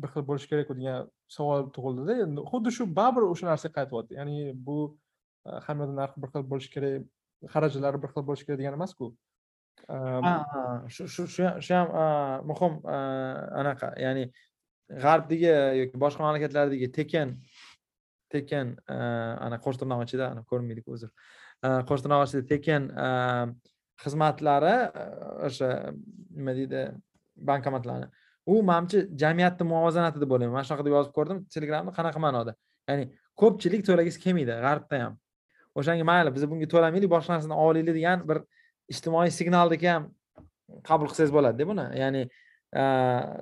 [0.00, 2.14] bir xil bo'lishi kerakku degan savol tug'ildida.
[2.52, 4.78] Xuddi shu baribir o'sha narsaga qaytyapti ya'ni bu
[5.66, 7.14] hamma yerda narx bir xil bo'lishi kerak
[7.54, 9.12] xarajatlari bir xil bo'lishi kerak degani emasku.
[10.94, 11.88] Shu shu shu ham
[12.50, 12.78] muhim
[13.62, 14.24] anaqa ya'ni
[15.04, 17.36] g'arbdagi yoki boshqa mamlakatlardagi tekin
[18.32, 21.10] tekin ana qo'sh tirnoq ichida ko'rinmaydiku uzr.
[21.88, 22.82] Qo'sh tirnoq ichida tekin
[24.04, 24.74] xizmatlari
[25.48, 25.68] o'sha
[26.38, 26.82] nima deydi
[27.50, 28.08] bankomatlarni.
[28.52, 32.52] U manimcha jamiyatni muvozanati deb o'ylayman mana shunaqa deb yozib ko'rdim telegramda qanaqa ma'noda?
[32.90, 33.04] Ya'ni
[33.40, 35.18] ko'pchilik to'lagisi kelmaydi g'arbda ham
[35.74, 38.42] o'shanga mayli biz bunga to'lamaylik boshqa narsani olaylik degan bir
[38.92, 40.08] ijtimoiy signaldek ham
[40.88, 41.86] qabul qilsangiz bo'ladida buni.
[42.02, 42.22] Ya'ni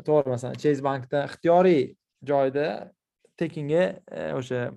[0.06, 1.82] to'g'ri masalan chase bankda ixtiyoriy
[2.30, 2.66] joyda
[3.40, 4.70] tekinga e, o'sha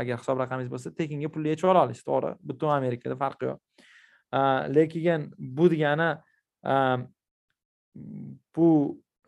[0.00, 2.34] agar hisob raqamingiz bo'lsa tekinga pulni yechib ola olasiz to'g'ri?
[2.50, 3.58] Butun amerikada farqi yo'q.
[4.76, 6.10] Lekin bu degani
[8.56, 8.68] bu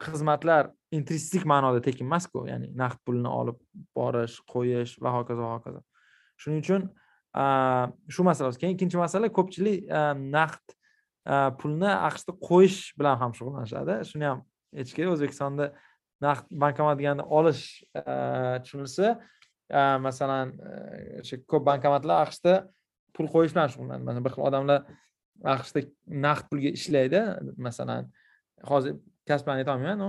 [0.01, 2.47] xizmatlar intristik ma'noda tekin emasku.
[2.49, 3.59] Ya'ni naqd pulni olib
[3.97, 5.83] borish qo'yish va hokazo va hokazo.
[6.41, 6.89] Shuning uchun
[7.35, 10.01] shu masala keyin ikkinchi masala ko'pchilik e,
[10.35, 10.75] naqd
[11.27, 14.01] e, pulni aqshda qo'yish bilan ham shug'ullanishadi.
[14.11, 14.43] Shuni ham
[14.75, 15.15] aytish kerak.
[15.15, 15.71] O'zbekistonda
[16.25, 18.03] naqd bankomat deganda olish e,
[18.65, 19.19] tushunilsa
[20.03, 20.57] masalan
[21.23, 22.57] o'sha ko'p bankomatlar aqshda
[23.15, 24.03] pul qo'yish bilan shug'ullanadi.
[24.09, 24.81] Masalan bir xil odamlar
[25.55, 25.85] aqshda
[26.27, 27.23] naqd pulga ishlaydi.
[27.57, 28.11] Masalan
[28.67, 30.03] hozir kasb bilan aytolmayman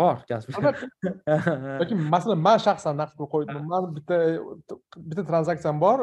[0.00, 0.22] bor
[1.80, 4.18] yoki masalan man shaxsan naqd pul qo'ydim man bitta
[4.96, 6.02] bitta tranzaksiyam bor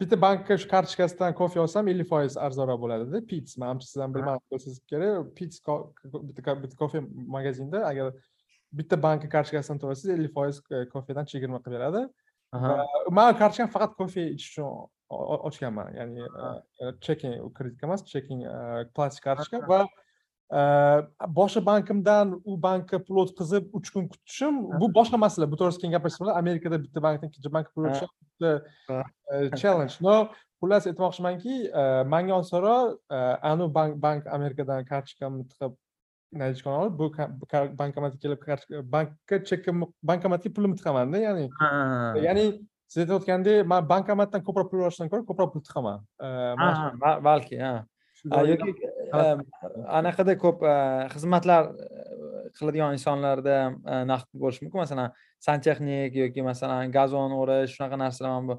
[0.00, 4.44] bitta bankka shu kartochkasidan kofe olsam ellik foiz arzonroq bo'ladida pits manimcha siz ham bilmadim
[4.52, 5.60] bo'lsangiz kerak pits
[6.64, 7.02] bitta kofe
[7.36, 8.12] magazinda agar
[8.80, 12.06] bitta bankka kartochkasidan to'lasangiz ellik foiz e, kofedan chegirma qilib beradi.
[13.18, 14.88] Man kartochkani faqat kofe ichish uchun
[15.48, 16.22] ochganman ya'ni
[17.04, 18.44] checking kreditka emas checking
[18.96, 19.80] plastik kartochka va
[20.50, 26.02] boshqa bankimdan u bankka pul o'tkazib uch kun kutishim bu boshqa masala bu to'g'risida keyin
[26.04, 28.50] bo'ladi amerikada bitta bankdan ikkinchi bankka pul bitta
[29.60, 29.94] challenge.
[30.00, 30.14] No
[30.60, 31.54] xullas aytmoqchimanki
[32.14, 32.98] manga olsaroq
[33.50, 35.72] anu bank bank amerikadan kartochkamni tiqib
[36.42, 37.06] наличкani olib bu
[37.78, 38.40] bankomatga kelib
[38.96, 39.70] bankka chekka
[40.10, 41.46] bankomatga pulimni tiqamanda ya'ni
[42.26, 42.44] ya'ni
[42.90, 45.98] siz aytayotgandek man bankomatdan ko'proq pul olishdan ko'ra ko'proq pul tiqaman.
[47.28, 47.72] Balki ha
[48.52, 48.70] yoki
[49.98, 50.58] anaqada ko'p
[51.14, 51.62] xizmatlar
[52.56, 53.56] qiladigan insonlarda
[54.12, 54.80] naqd bo'lishi mumkin.
[54.84, 55.08] Masalan
[55.46, 58.56] santexnik yoki masalan gazon o'rash shunaqa narsalar mana bu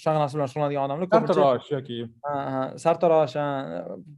[0.00, 1.98] shunaqa narsa bilan shug'ullanadigan odamlar sartarosh yoki
[2.84, 3.34] sartarosh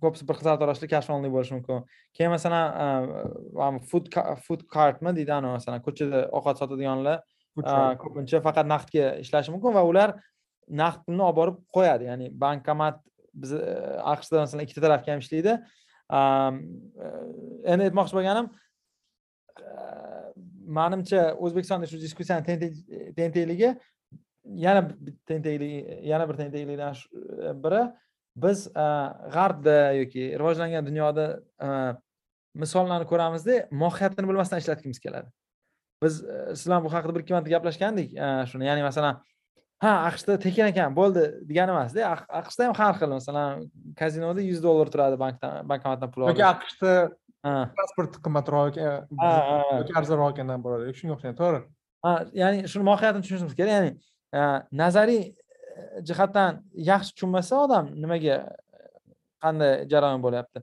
[0.02, 1.82] ko'pisi bir xil sartaroshlar kashfonli bo'lishi mumkin.
[2.16, 4.06] Keyin masalan food
[4.46, 7.16] food cartmi deydi anavi masalan ko'chada ovqat sotadiganlar
[8.02, 10.08] ko'pincha faqat naqdga ishlashi mumkin va ular
[10.82, 12.04] naqd pulni olib borib qo'yadi.
[12.10, 12.96] Ya'ni bankomat
[13.34, 13.64] biz e,
[14.14, 15.52] aqshda masalan ikkita tarafga ham ishlaydi
[16.18, 16.20] e,
[17.72, 18.50] endi aytmoqchi bo'lganim
[19.62, 19.66] e,
[20.78, 22.44] manimcha o'zbekistonda shu diskussiyani
[23.16, 23.74] tentekligi
[24.66, 24.82] yana
[25.28, 26.94] tentaklik yana bir tentaklikdan
[27.64, 27.82] biri
[28.44, 28.68] biz
[29.36, 31.26] g'arbda yoki rivojlangan dunyoda
[32.54, 35.28] misollarni ko'ramizda mohiyatini bilmasdan ishlatgimiz keladi.
[36.02, 36.14] Biz
[36.58, 38.10] sizlar bilan bu haqida bir ikki marta gaplashgandik
[38.50, 38.66] shuni.
[38.66, 39.22] Ya'ni masalan
[39.82, 42.04] ha aqshda tekin ekan bo'ldi degani emasda.
[42.40, 43.64] Aqshda ham har xil masalan
[43.98, 46.92] kazinoda yuz dollar turadi bankdan bankomatdan pul yoki aqshda
[47.42, 48.90] transport qimmatroq e,
[49.80, 50.94] yoki arzonroq ekandan bo'ladi.
[50.98, 51.60] Shunga o'xshagan to'g'ri.
[52.06, 53.72] Ha ya'ni shuni mohiyatini tushunishimiz kerak.
[53.74, 53.90] Ya'ni
[54.38, 54.42] e,
[54.82, 55.34] nazariy e,
[56.08, 58.38] jihatdan yaxshi tushunmasa odam nimaga
[59.42, 60.62] qanday jarayon bo'lyapti?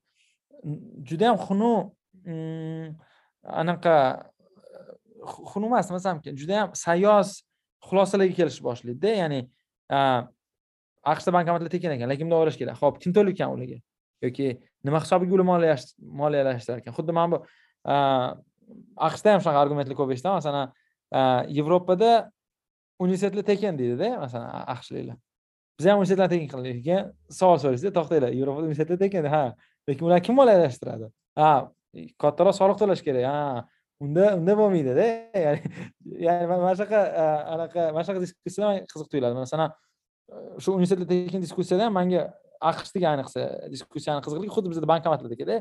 [1.11, 1.91] Judayam xunuk
[2.23, 2.87] mm,
[3.63, 3.95] anaqa
[5.51, 7.48] xunuk emas demasam judayam sayoz
[7.87, 9.39] xulosalarga kelishni boshlaydida ya'ni
[11.13, 12.77] aqshda bankomatlar tekin ekan lekin bunday o'ylash kerak.
[12.81, 13.79] Ho'p kim to'layotgan ularga?
[14.25, 14.47] Yoki
[14.83, 15.47] nima hisobiga ular
[16.21, 16.93] moliyalashtirar ekan?
[16.97, 17.37] Xuddi mana bu
[19.07, 20.67] aqshda ham shunaqa argumentlar ko'p eshitaman masalan
[21.57, 22.11] yevropada
[22.99, 25.17] universitetlar tekin deydida masalan aqshliklar.
[25.79, 28.31] Biz ham universitetlar tekin qildik keyin savol so'raysizda to'xtanglar.
[28.35, 29.43] Yevropada universitetlar tekin ha
[29.87, 31.07] lekin ularni kim moliyalashtiradi?
[31.39, 31.51] Ha
[32.21, 33.65] kattaroq soliq to'lash kerak ha.
[34.03, 35.05] Unda unda bo'lmaydida
[35.45, 35.59] ya'ni
[36.25, 37.01] ya'ni mana shunaqa
[37.55, 39.73] anaqa mana shunaqa diskussiyalar qiziq tuyuladi masalan
[40.63, 42.21] shu universitetda tekin diskussiyada ham manga
[42.71, 43.41] aqshdagi ayniqsa
[43.73, 45.59] diskussiyani qiziqligi xuddi bizda bankomatlardagida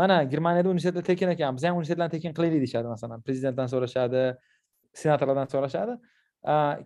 [0.00, 4.22] mana germaniyada universitetlar tekin ekan biz ham universitetlarni tekin qilaylik deyishadi masalan prezidentdan so'rashadi
[5.02, 5.94] senatorlardan so'rashadi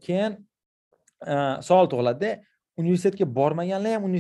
[0.07, 0.33] keyin
[1.69, 2.31] savol tug'iladida
[2.83, 4.11] universitetga bormaganlar ham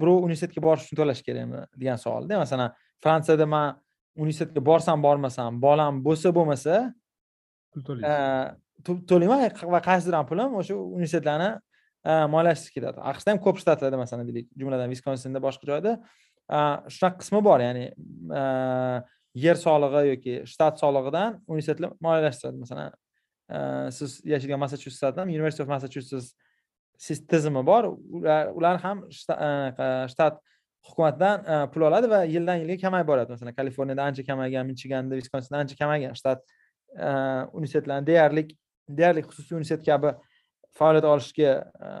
[0.00, 3.81] birov universitetga borish uchun to'lash kerakmi degan savolda masalan fransiyada man
[4.16, 6.74] universitetga borsam bormasam bolam bo'lsa bo'lmasa
[7.72, 9.40] pul to'laysiz to'layman
[9.74, 10.50] va qaysidir pulim?
[10.60, 11.50] O'sha universitetlarni
[12.34, 15.92] moliyalashtirishga ketadi aqshda ham ko'p shtatlarda masalan deylik jumladan viskonsinda boshqa joyda
[16.94, 17.86] shunaqa qismi bor ya'ni
[19.44, 22.90] yer solig'i yoki shtat solig'idan universitetlar moliyalashtiradi masalan
[23.98, 26.26] siz yashaydigan massachusetsdan university of massachusets
[27.30, 27.82] tizimi bor.
[28.58, 30.34] Ular ham shtat
[30.88, 33.32] hukumatdan e, pul oladi va yildan yilga kamayib boradi.
[33.36, 36.42] Masalan kaliforniyada ancha kamaygan michiganda viskonsinda ancha kamaygan shtat
[36.96, 37.08] e,
[37.52, 38.46] universitetlarni deyarli
[38.88, 40.14] deyarli xususiy universitet kabi
[40.78, 41.54] faoliyat olishga
[41.86, 41.92] e,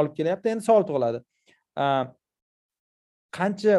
[0.00, 0.54] olib kelyapti.
[0.54, 1.22] Endi savol tug'iladi.
[3.38, 3.78] Qancha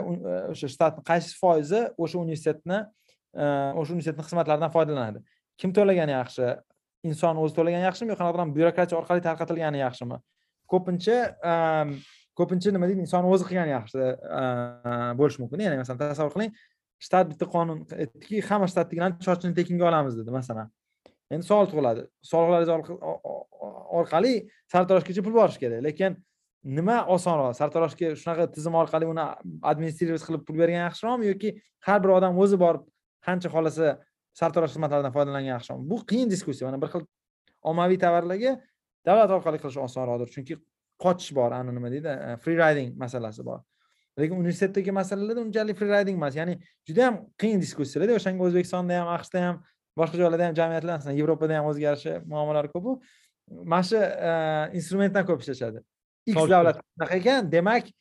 [0.53, 2.83] o'sha shtatni qaysi foizi o'sha universitetni
[3.35, 5.23] o'sha universitetni xizmatlaridan foydalanadi?
[5.59, 6.53] Kim to'lagani yaxshi?
[7.09, 10.17] Inson o'zi to'lagani yaxshimi yo qanaqadir byurokratiya orqali tarqatilgani yaxshimi?
[10.71, 11.17] Ko'pincha
[12.39, 14.43] ko'pincha nima deydi inson o'zi qilgani yaxshi e,
[15.19, 15.65] bo'lishi mumkin.
[15.65, 16.53] Ya'ni masalan tasavvur qiling
[17.05, 20.69] shtat bitta qonun aytdiki hamma shtatdagilarni sochini tekinga olamiz dedi masalan.
[21.31, 22.05] Endi savol tug'iladi.
[22.31, 22.61] Soliqlar
[24.01, 24.33] orqali
[24.73, 25.83] sartaroshgacha pul borishi kerak.
[25.87, 26.17] Lekin
[26.77, 27.55] nima osonroq?
[27.59, 29.25] Sartaroshga shunaqa tizim orqali uni
[29.71, 31.53] administrировать qilib pul bergan yaxshiroqmi yoki
[31.87, 32.83] har bir odam o'zi borib
[33.27, 33.95] qancha xohlasa
[34.39, 35.87] sartarosh xizmatlaridan foydalangan yaxshiroqmi?
[35.91, 36.69] Bu qiyin diskussiya.
[36.69, 37.07] Mana bir xil
[37.71, 38.57] ommaviy tovarlarga
[39.07, 40.29] davlat orqali qilish osonroqdir.
[40.35, 40.59] Chunki
[41.03, 43.61] qochish bor ani nima deydi e, free riding masalasi bor.
[44.19, 46.35] Lekin universitetdagi masalalarda unchalik free riding emas.
[46.35, 49.63] Ya'ni juda yam qiyin diskussiyalarda o'shanga o'zbekistonda ham aqshda ham
[49.99, 52.99] boshqa joylarda ham jamiyatlar masalan yevropada ham o'ziga yarasha muammolar ko'pu
[53.73, 54.35] mana shu e,
[54.81, 55.83] instrumentdan ko'p ishlashadi.
[56.35, 57.91] X davlat shunaqa ekan demak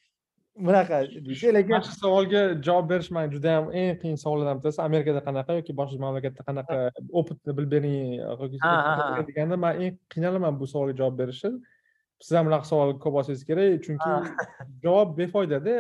[0.67, 1.53] bunaqa deydi.
[1.57, 5.59] Lekin mana shu savolga javob berish man juda yam eng qiyin savollardan bittasi amerikada qanaqa
[5.61, 6.77] yoki boshqa mamlakatda qanaqa
[7.21, 7.97] opitni bilib bering
[9.29, 11.53] deganda man eng qiynalaman bu savolga javob berishni
[12.21, 14.11] siz ham bunaqa savol ko'p olsangiz kerak chunki
[14.85, 15.77] javob befoydada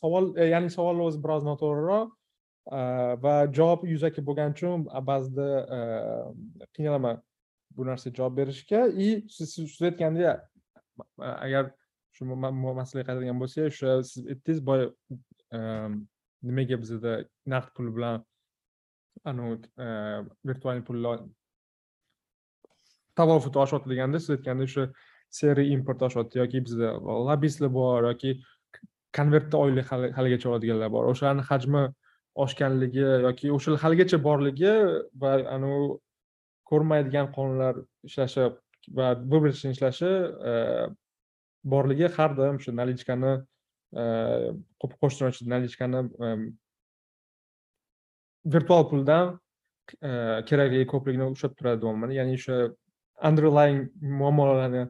[0.00, 2.14] savol e, ya'ni savolni o'zi biroz noto'g'riroq
[3.24, 5.48] va javob yuzaki bo'lgani uchun ba'zida
[6.76, 7.22] qiynalaman
[7.76, 8.86] bu narsaga javob berishga.
[8.88, 10.40] И siz siz aytgandek
[11.18, 11.72] agar
[12.12, 14.86] shu masalaga qaytadigan bo'lsak o'sha siz aytdingiz boya
[16.48, 17.12] nimaga bizada
[17.52, 18.24] naqd pul bilan
[19.30, 19.56] anavi
[20.48, 21.18] virtual pullar
[23.18, 24.84] tavofuti oshyapti deganda siz aytgandek o'sha
[25.30, 26.92] seri import oshyapti yoki bizda
[27.28, 28.34] lobbistlar bor yoki
[29.16, 31.08] konvertda oylik haligacha oladiganlar bor.
[31.12, 31.84] O'shalarni hajmi
[32.44, 34.72] oshganligi yoki o'sha haligacha borligi
[35.22, 35.88] va anavi
[36.70, 38.48] ko'rmaydigan qonunlar ishlashi
[38.98, 40.12] va bir birini ishlashi
[41.74, 43.32] borligi har doim shu nalichkani
[44.02, 44.04] e,
[45.02, 46.28] qo'shib nalichkani e,
[48.54, 49.34] virtual puldan
[50.08, 50.10] e,
[50.50, 52.58] kerakligi ko'pligini ushlab turadi deyapman ya'ni o'sha
[53.30, 53.80] underlying
[54.20, 54.84] muammolarni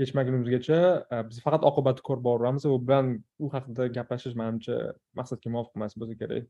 [0.00, 0.80] yechmagunimizgacha
[1.12, 3.10] e, biz faqat oqibatni ko'rib boraveramiz u bilan
[3.44, 4.76] u haqida gaplashish manimcha
[5.18, 6.48] maqsadga muvofiq emas bo'lsa kerak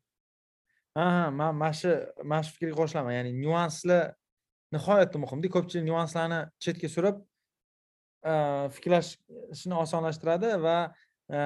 [0.98, 1.94] ha ha man mana shu
[2.30, 4.02] mana shu fikrga qo'shilaman ya'ni nyuanslar
[4.76, 7.20] nihoyatda muhimda ko'pchilik nyuanslarni chetga surib
[8.32, 8.34] e,
[8.76, 10.78] fikrlashni osonlashtiradi va
[11.36, 11.38] e,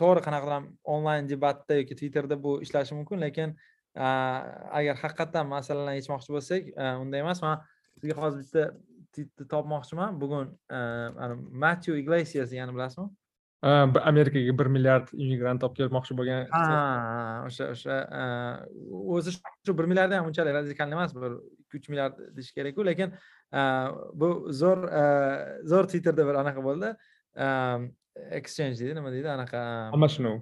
[0.00, 3.56] to'g'ri qanaqadir ham onlayn debatda yoki twitterda bu ishlashi mumkin lekin
[3.94, 6.68] agar haqiqatdan masalalarni yechmoqchi bo'lsak
[7.02, 7.42] unday emas.
[7.44, 7.60] Man
[8.00, 8.62] sizga hozir bitta
[9.48, 10.20] topmoqchiman.
[10.20, 10.46] Bugun
[11.64, 13.08] matyu iglesias degani bilasizmi?
[13.62, 17.98] Amerikaga bir milliard immigrant olib kelmoqchi bo'lgan ha o'sha o'sha
[19.16, 22.82] o'zi shu bir milliard ham unchalik radikalniy emas bir ikki uch milliard deyish kerakku.
[22.88, 23.14] Lekin
[24.20, 24.28] bu
[24.62, 24.80] zo'r
[25.70, 26.88] zo'r twitterda bir anaqa bo'ldi.
[28.40, 29.60] Exchange deydi nima deydi anaqa
[29.94, 30.40] almashinuv.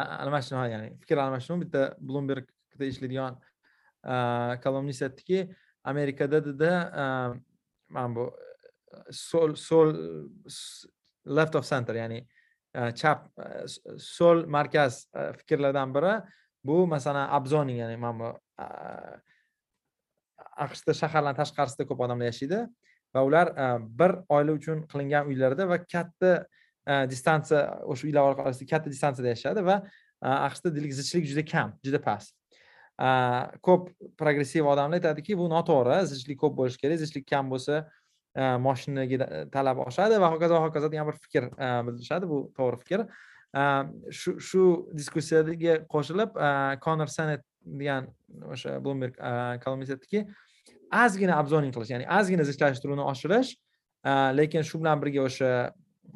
[0.00, 1.60] Almashinuv ya'ni fikr almashinuv.
[1.66, 3.36] Bitta bloombergda ishlaydigan
[4.64, 5.38] kolumnist aytdiki
[5.92, 6.70] amerikada dedi
[7.88, 8.24] mana bu
[8.94, 10.54] eh, so'l so'l eh,
[11.36, 12.20] left of center ya'ni
[12.74, 13.28] eh, chap
[13.98, 15.06] so'l markaz
[15.40, 16.14] fikrlardan biri.
[16.64, 18.30] Bu masalan abzoning ya'ni mana bu
[20.64, 22.64] aqshda shaharlarni tashqarisida ko'p odamlar yashaydi.
[23.14, 23.50] Va ular
[24.00, 26.32] bir oila uchun qilingan uylarda va katta
[27.10, 29.76] distansiya o'sha uylar orasida katta distansiyada yashashadi va
[30.48, 32.34] aqshda zichlik juda kam juda past.
[32.98, 37.80] Ko'p progressiv odamlar aytadiki bu noto'g'ri zichlik ko'p bo'lishi kerak zichlik kam bo'lsa
[38.36, 42.80] e, moshinaga talab oshadi va hokazo va hokazo degan bir fikr e, bildirishadi bu to'g'ri
[42.84, 43.06] fikr.
[43.54, 43.62] E,
[44.20, 44.62] shu shu
[44.94, 46.38] diskussiyaga qo'shilib
[46.86, 48.08] konor sanet degan
[48.54, 49.18] o'sha bloomberg
[49.64, 50.26] kolumnist aytdiki
[51.04, 53.54] ozgina обзорing qilish ya'ni ozgina zichlashtiruvni oshirish
[54.38, 55.52] lekin shu bilan birga o'sha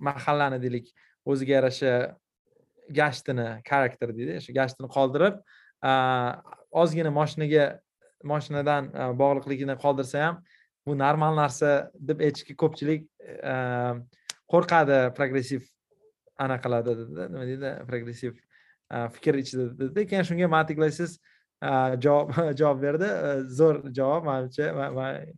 [0.08, 0.92] mahallani deylik
[1.26, 1.94] o'ziga yarasha
[3.00, 5.40] gashtini xarakter deydi o'sha gashtini qoldirib
[5.82, 7.80] ozgina moshinaga
[8.24, 10.42] moshinadan bog'liqligini qoldirsa ham
[10.86, 13.06] bu normal narsa deb aytishga ko'pchilik
[13.52, 13.54] e,
[14.52, 15.66] qo'rqadi progressiv
[16.38, 18.38] anaqa qiladi dedi nima deydi progressiv
[19.16, 21.18] fikr ichida dedi keyin shunga matiklaysiz
[22.04, 23.08] javob javob berdi.
[23.28, 24.72] E, zo'r javob manimcha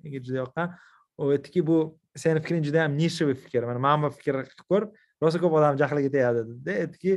[0.04, 0.74] menga juda yoqqan
[1.18, 1.78] u aytdiki bu
[2.16, 4.88] seni fikring juda yam nisheviy fikr mana mana bu fikr qilib ko'r
[5.22, 7.16] rosa ko'p odam jahliga tegadi dedi aytdiki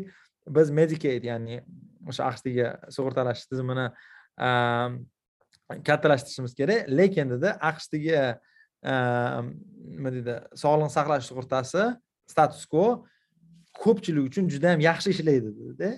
[0.57, 1.61] biz medicate ya'ni
[2.09, 3.87] o'sha aqshdagi sug'urtalash tizimini
[4.47, 4.99] ehm,
[5.87, 6.89] kattalashtirishimiz kerak.
[6.99, 9.51] Lekin dedi aqshdagi ehm,
[9.95, 11.83] nima deydi sog'liqni saqlash sug'urtasi
[12.33, 12.87] status quo
[13.83, 15.91] ko'pchilik uchun juda yam yaxshi ishlaydi dedida.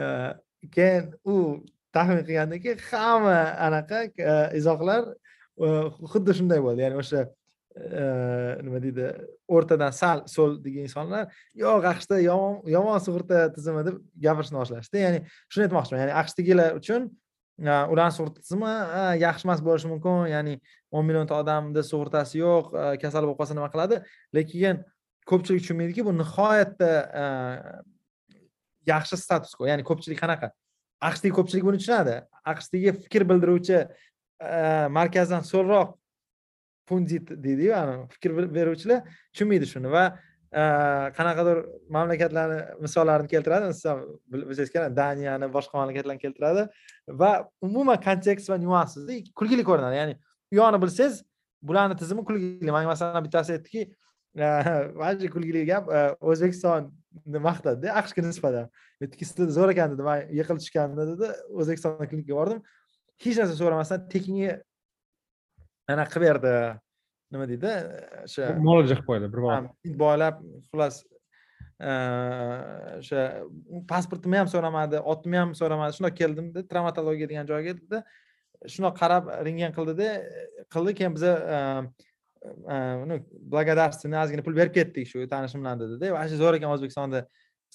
[0.00, 0.40] Ehm,
[0.76, 1.36] keyin u
[1.94, 3.98] taxmin qilgandan keyin hamma anaqa
[4.58, 5.02] izohlar
[6.12, 6.80] xuddi shunday bo'ldi.
[6.86, 7.26] Ya'ni o'sha
[7.72, 9.06] nima deydi
[9.48, 15.00] o'rtadan sal so'l degan insonlar yo'q aqshda yomon yomon sug'urta tizimi deb gapirishni boshlashdi.
[15.04, 17.08] Ya'ni shuni aytmoqchiman ya'ni aqshdagilar uchun
[17.62, 18.72] ularni sug'urta tizimi
[19.22, 20.26] yaxshi emas bo'lishi mumkin.
[20.34, 20.58] Ya'ni
[20.92, 24.02] o'n millionta odamni sug'urtasi yo'q kasal bo'lib qolsa nima qiladi?
[24.36, 24.84] Lekin
[25.30, 26.92] ko'pchilik tushunmaydiki bu nihoyatda
[28.92, 29.64] yaxshi status quo.
[29.70, 30.52] Ya'ni ko'pchilik qanaqa?
[31.08, 32.20] Aqshdagi ko'pchilik buni tushunadi.
[32.52, 33.86] Aqshdagi fikr bildiruvchi
[34.98, 35.96] markazdan so'lroq
[36.88, 37.72] pundit deydiyu
[38.12, 39.00] fikr beruvchilar
[39.32, 40.04] tushunmaydi shuni va
[41.18, 41.58] qanaqadir
[41.96, 43.72] mamlakatlarni misollarini keltiradi.
[43.74, 44.00] Siz ham
[44.32, 46.66] bilsangiz kerak daniyani boshqa mamlakatlarni keltiradi
[47.22, 47.30] va
[47.66, 49.96] umuman kontekst va nyuanssizda kulgili ko'rinadi.
[50.00, 50.14] Ya'ni
[50.52, 51.22] u yoqni bilsangiz
[51.62, 52.70] bularni tizimi kulgili.
[52.70, 53.82] Manga masalan bittasi aytdiki
[54.34, 55.88] mana kulgili gap
[56.20, 58.68] o'zbekistonni maqtadida aqshga nisbatan.
[59.02, 62.60] Aytdiki siz zo'r ekan dedi man yiqilib tushganimda dedi o'zbekistonda klinikaga bordim.
[63.24, 64.52] Hech narsa so'ramasdan tekinga
[65.90, 66.54] anaqa qilib berdi
[67.32, 67.72] nima deydi
[68.26, 71.00] o'sha muolaja qilib qo'ydi bir boylab xullas
[71.82, 73.22] o'sha
[73.90, 78.02] pasportimni ham so'ramadi otimni ham so'ramadi shundoq keldimda travmatologiya degan joyga dedi
[78.74, 80.10] shundoq qarab rentgen qildida
[80.74, 81.32] qildi keyin biza
[83.54, 87.26] благодарственный ozgina pul berib ketdik shu tanishim bilan dedida shu zo'r ekan o'zbekistonda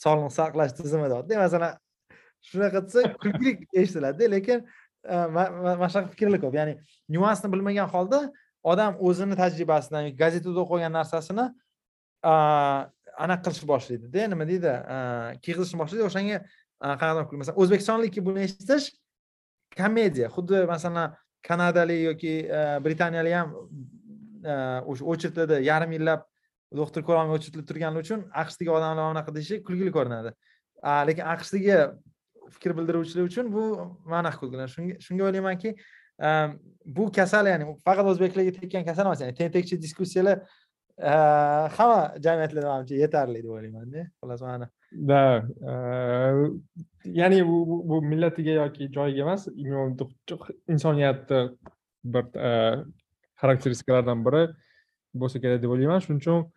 [0.03, 1.77] sog'liqni saqlash tizimi deyapti masalan
[2.49, 4.65] shunaqa desa kulgili eshitiladida lekin
[5.05, 6.55] mana shunaqa fikrlar ko'p.
[6.60, 6.77] Ya'ni
[7.13, 8.21] nyuansni bilmagan holda
[8.63, 11.45] odam o'zini tajribasidan yoki gazetada o'qigan narsasini
[12.23, 14.27] anaqa qilishni boshlaydida.
[14.33, 14.73] Nima deydi?
[15.43, 16.07] Kiyg'izishni boshlaydi.
[16.10, 16.41] O'shanga
[17.01, 18.91] qanaqa masalan o'zbekistonlik buni eshitish
[19.77, 20.29] komediya.
[20.36, 21.15] Xuddi masalan
[21.47, 23.53] kanadalik yoki e, britaniyalik ham
[24.43, 24.53] e,
[24.91, 26.25] o'sha очередьlarda yarim yillab
[26.79, 30.33] doktor ko'rolmay очередьda turgani uchun aqshdagi odamlar anaqa deyishi kulgili ko'rinadi.
[31.10, 31.77] Lekin aqshdagi
[32.49, 33.63] fikr bildiruvchilar uchun bu
[34.05, 34.67] ma'na kulgili
[35.05, 35.75] shunga o'ylaymanki
[36.19, 40.38] ehm, bu kasal ya'ni faqat o'zbeklarga tekkan kasal emas ya'ni tentakchi diskussiyalar
[40.97, 44.07] ehm, hamma jamiyatlarda manimcha yetarli deb o'ylaymanda.
[44.21, 44.69] Xullas mana.
[44.91, 45.21] Да
[45.71, 46.62] ehm,
[47.21, 49.47] ya'ni bu millatiga yoki joyiga emas
[50.67, 51.41] insoniyatni
[52.03, 52.25] bir
[53.41, 54.43] xarakteristikalaridan biri
[55.15, 55.99] bo'lsa kerak deb o'ylayman.
[56.05, 56.48] Shuning uchun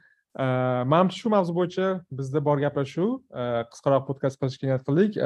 [0.93, 1.87] manimcha shu mavzu bo'yicha
[2.19, 3.07] bizda bor gaplar shu.
[3.73, 5.19] Qisqaroq podkast qilishga niyat qildik.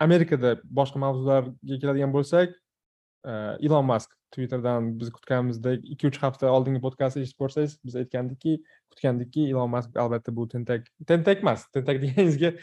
[0.00, 3.32] Amerikada boshqa mavzularga keladigan bo'lsak e,
[3.66, 8.58] ilon mask twitterdan biz kutganimizdek ikki uch hafta oldingi podkastni eshitib ko'rsangiz biz aytgandikki
[8.92, 12.54] kutgandikki ilon mask albatta bu tentak tentak emas tentak deganingizga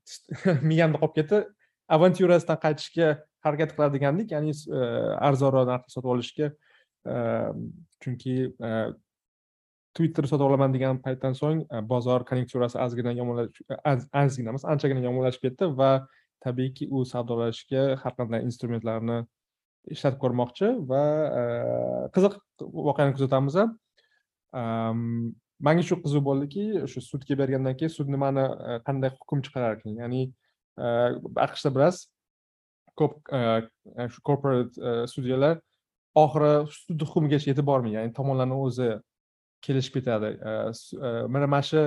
[0.70, 1.42] miyamda qolib ketdi.
[1.90, 3.06] Avantyurasidan qaytishga
[3.44, 4.82] harakat qiladi degandik ya'ni e,
[5.28, 7.14] arzonroq narxda sotib olishga e,
[8.04, 8.36] chunki
[9.98, 13.74] twitter sotib olaman degan paytdan so'ng bozor konjunkturasi ozgina yomonlashib
[14.22, 15.90] ozgina emas anchagina yomonlashib ketdi va
[16.44, 19.20] tabiiyki u savdolashishga har qanday instrumentlarni
[19.94, 21.02] ishlatib ko'rmoqchi va
[21.40, 22.36] eh, qiziq
[22.88, 23.72] voqeani kuzatamiz ham
[25.68, 29.96] manga shu qiziq bo'ldiki o'sha sudga bergandan keyin sud nimani eh, qanday hukm chiqarar ekan?
[30.02, 30.22] Ya'ni
[30.84, 31.08] eh,
[31.46, 32.08] aqshda bilasiz
[33.00, 33.32] ko'p
[34.12, 34.74] shu corporate
[35.14, 35.60] sudyalar
[36.22, 38.90] oxiri sud hukmigacha yetib bormaydi ya'ni tomonlarni o'zi
[39.64, 40.34] kelishib ketadi.
[41.32, 41.84] Mana mana shu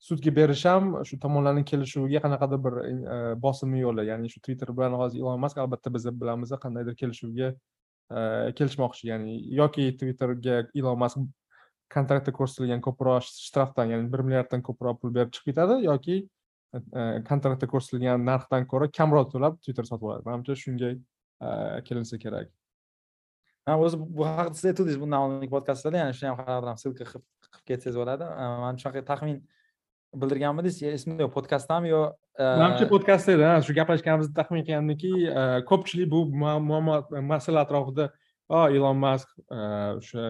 [0.00, 4.06] sudga berish ham shu tomonlarning kelishuviga qanaqadir bir e, bosimli yo'li.
[4.08, 8.20] Ya'ni shu twitter bilan hozir ilon mask albatta biz bilamiz qandaydir kelishuvga e,
[8.60, 9.10] kelishmoqchi.
[9.12, 11.20] Ya'ni yoki twitterga ilon mask
[11.94, 17.68] kontraktda ko'rsatilgan ko'proq shtrafdan ya'ni bir milliarddan ko'proq pul berib chiqib ketadi yoki e, kontraktda
[17.74, 20.26] ko'rsatilgan narxdan ko'ra kamroq to'lab twitter sotib oladi.
[20.30, 20.94] Manimcha shunga
[21.84, 22.48] kelinsa kerak.
[23.68, 27.24] O'zi bu haqida siz aytgandingiz bundan oldingi podkastlarda ya'ni shuni ham qarab ссылка qilib
[27.68, 28.28] ketsangiz bo'ladi.
[28.64, 29.40] Man shunaqa taxmin
[30.14, 30.82] bildirganmidingiz?
[30.82, 32.02] Esimda yo'q podkastdami yo
[32.38, 35.12] manimcha podkastda edi shu gaplashganimizda taxmin qilgandimki
[35.70, 36.96] ko'pchilik bu muammo
[37.32, 38.08] masala atrofida
[38.76, 40.22] ilon mask o'sha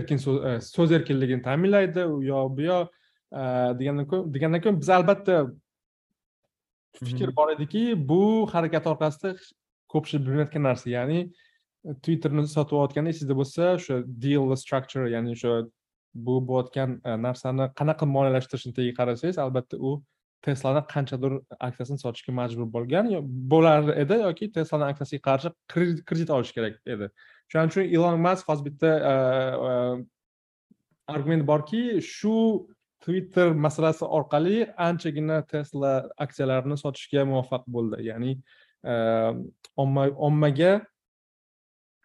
[0.00, 2.88] erkin so'z erkinligini ta'minlaydi u yoq bu yoq
[3.80, 5.38] degandan ko'ra degandan keyin biz albatta
[6.98, 9.34] fikr bor ediki bu harakat orqasida
[9.92, 10.90] ko'pchilik bilmayotgan narsa.
[10.90, 11.20] Ya'ni
[12.02, 15.52] twitterni sotib olayotganda esingizda bo'lsa o'sha deal structure ya'ni o'sha
[16.14, 19.92] bu bo'layotgan e, narsani qanaqa moliyalashtirishni tagiga qarasangiz albatta u
[20.46, 21.32] teslani qanchadir
[21.68, 23.10] aksiyasini sotishga majbur bo'lgan
[23.52, 25.52] bo'lar edi yoki teslani aksiyasiga qarshi
[26.10, 27.10] kredit olish kerak edi.
[27.50, 29.14] Shuning uchun ilon mask hozir bitta e,
[29.70, 29.72] e,
[31.14, 31.82] argument borki
[32.14, 32.36] shu
[33.04, 34.56] twitter masalasi orqali
[34.88, 35.92] anchagina tesla
[36.26, 38.02] aksiyalarini sotishga muvaffaq bo'ldi.
[38.10, 38.32] Ya'ni
[39.76, 40.72] ommaga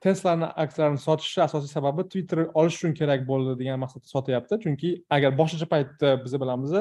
[0.02, 4.60] teslani aksiyalarini sotishi asosiy sababi twitter olish uchun kerak bo'ldi degan maqsadda sotyapti.
[4.64, 6.74] Chunki agar boshqacha paytda biz bilamiz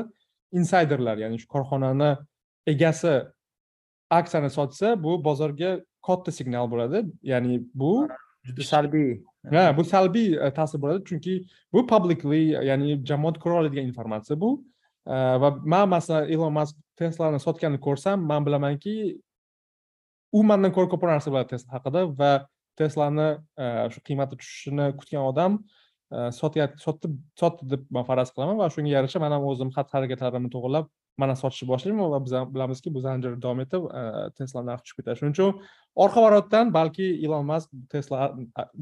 [0.59, 2.11] insayderlar ya'ni shu korxonani
[2.67, 3.15] egasi
[4.11, 5.71] aksiyani sotsa bu bozorga
[6.07, 7.05] katta signal bo'ladi.
[7.23, 8.09] Ya'ni bu
[8.47, 9.11] juda salbiy.
[9.53, 11.05] Ha bu salbiy e, ta'sir bo'ladi.
[11.09, 11.35] Chunki
[11.73, 14.51] bu publicly ya'ni jamoat ko'ra oladigan informatsiya bu.
[15.07, 18.95] E, va man masalan ilon mask teslani sotganini ko'rsam man bilamanki
[20.33, 22.33] u mandan ko'ra ko'proq narsa biladi tesla haqida va
[22.81, 23.29] teslani
[23.65, 25.59] e, shu qiymati tushishini kutgan odam
[26.13, 27.11] e, sotyapti sotdi
[27.41, 30.91] sotdi deb man faraz qilaman va shunga yarasha man ham o'zim xatti harakatlarimni to'g'irlab
[31.23, 34.05] mana sotishni boshlayman va biz ham bilamizki bu zanjir davom etib e,
[34.39, 35.21] tesla narxi tushib ketadi.
[35.21, 35.65] Shuning uchun
[36.05, 38.31] orqa varotdan balki ilon mask tesla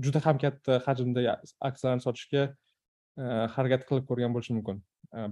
[0.07, 1.39] juda ham katta hajmda
[1.71, 2.45] aksiyalarni sotishga
[3.57, 4.83] harakat qilib ko'rgan bo'lishi mumkin.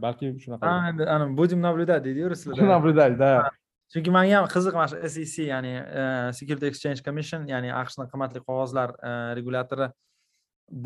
[0.05, 1.29] Balki shunaqa.
[1.41, 3.51] Будем наблюдать deydiyu ruslarda наблюдать да
[3.95, 8.41] chunki manga ham qiziq mana shu sec ya'ni e, security exchange commission ya'ni aqshni qimmatli
[8.49, 8.95] qog'ozlar
[9.39, 9.87] regulyatori regulatori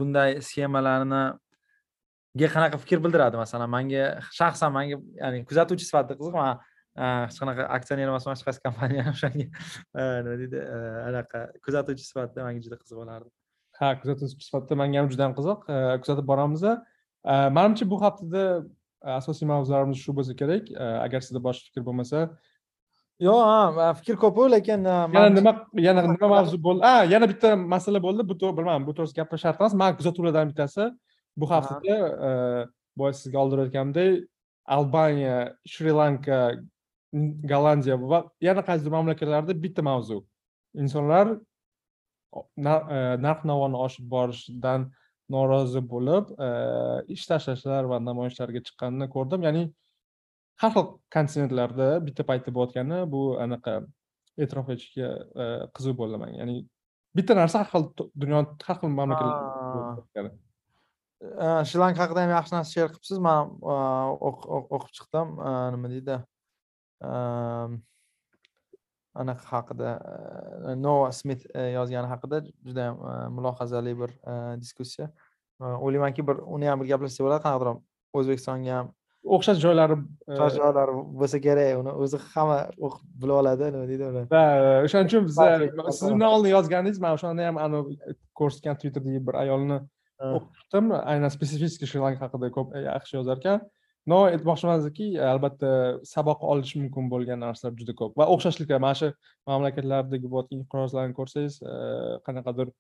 [0.00, 1.22] bunday sxemalarni
[2.40, 3.40] ga qanaqa fikr bildiradi?
[3.40, 4.04] Masalan manga
[4.38, 6.61] shaxsan manga ya'ni kuzatuvchi sifatida qiziq man
[6.98, 10.78] hech qanaqa aksioner emasman hech qaysi kompaniya o'shanga e, nima deydi e,
[11.09, 13.30] anaqa kuzatuvchi sifatida manga juda qiziq bo'lardi.
[13.80, 15.64] Ha kuzatuvchi sifatida manga ham juda ham qiziq.
[16.04, 16.66] Kuzatib boramiz
[17.56, 18.44] manimcha bu haftada
[19.16, 20.70] asosiy mavzularimiz shu bo'lsa kerak.
[21.06, 22.26] Agar sizda boshqa fikr bo'lmasa
[23.26, 25.52] yo'q fikr ko'pu lekin yana nima
[25.86, 29.60] yana nima mavzu bo'ldi a yana bitta masala bo'ldi bu bilmadim bu to'g'risida gapirish shart
[29.60, 29.74] emas.
[29.74, 30.84] Man kuzatuvlardan bittasi.
[31.40, 31.96] Bu haftada
[32.98, 34.26] boya sizga oldin aytganimdek
[34.76, 35.36] albaniya
[35.72, 36.38] shri lanka
[37.52, 40.18] gollandiya va yana qaysidir mamlakatlarda bitta mavzu.
[40.82, 41.26] Insonlar
[43.26, 44.80] narx navoni oshib borishidan
[45.34, 46.24] norozi bo'lib
[47.14, 49.40] ish tashlashlar va namoyishlarga chiqqanini ko'rdim.
[49.46, 49.62] Ya'ni
[50.62, 53.72] har xil kontinentlarda bitta paytda bo'layotgani bu anaqa
[54.42, 55.09] e'tirof etishga
[55.42, 55.46] e,
[55.76, 56.36] qiziq bo'ldi manga.
[56.42, 56.56] Ya'ni
[57.18, 57.84] bitta narsa har xil
[58.22, 58.38] dunyo
[58.68, 60.32] har xil mamlakatlarda
[61.68, 63.18] shri lanka haqida ham yaxshi narsa she'r qilibsiz.
[63.18, 65.28] Man o'qib chiqdim.
[65.74, 66.18] Nima deydi?
[69.18, 69.90] Anaqa haqida
[70.78, 73.00] noa smit e, yozgani haqida juda yam
[73.34, 75.09] mulohazali bir e, diskussiya.
[75.59, 77.80] O'ylaymanki bir uni ham bir gaplashsak bo'ladi qanaqadir
[78.20, 78.92] o'zbekistonga ham
[79.37, 84.05] o'xshash joylari o'xshash e, joylari bo'lsa kerak uni o'zi hamma o'qib bila oladi nima deydi
[84.11, 84.24] uni?
[84.35, 84.45] Va
[84.87, 85.39] o'shaning uchun biz
[85.99, 87.99] siz undan oldin yozgandingiz man o'shanda ham anavi
[88.41, 89.79] ko'rsatgan twitterda bir ayolni
[90.29, 93.66] o'qib aynan spesifически shri lanka haqida ko'p e, yaxshi yozar ekan
[94.11, 95.70] но aytmoqchi emasdiki albatta
[96.11, 98.14] saboq olish mumkin bo'lgan narsalar juda ko'p.
[98.20, 99.09] Va o'xshashliklar mana shu
[99.51, 101.74] mamlakatlardagi bo'layotgan inqirozlarni ko'rsangiz e,
[102.29, 102.72] qanaqadir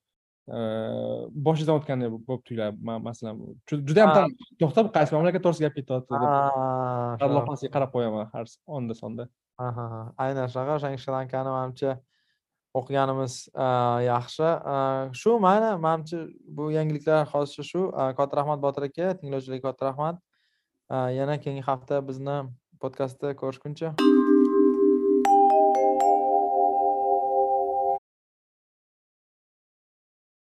[0.48, 2.76] boshidan o'tgandek bo'lib tuyuladi
[3.06, 6.30] masalan juda yam to'xtab qaysi mamlakat to'g'risida gap ketyapti deb
[7.22, 9.28] sarlavhasiga qarab qo'yaman har onda sonda.
[10.24, 11.90] Aynan shunaqa o'shanga shri lankani manimcha
[12.78, 13.34] o'qiganimiz
[14.06, 14.48] yaxshi.
[15.20, 16.18] Shu mayli manimcha
[16.56, 17.80] bu yangiliklar hozircha shu
[18.18, 20.16] katta rahmat botir aka tinglovchilarga katta rahmat.
[21.18, 22.38] Yana keyingi hafta bizni
[22.80, 23.88] podkastda ko'rishguncha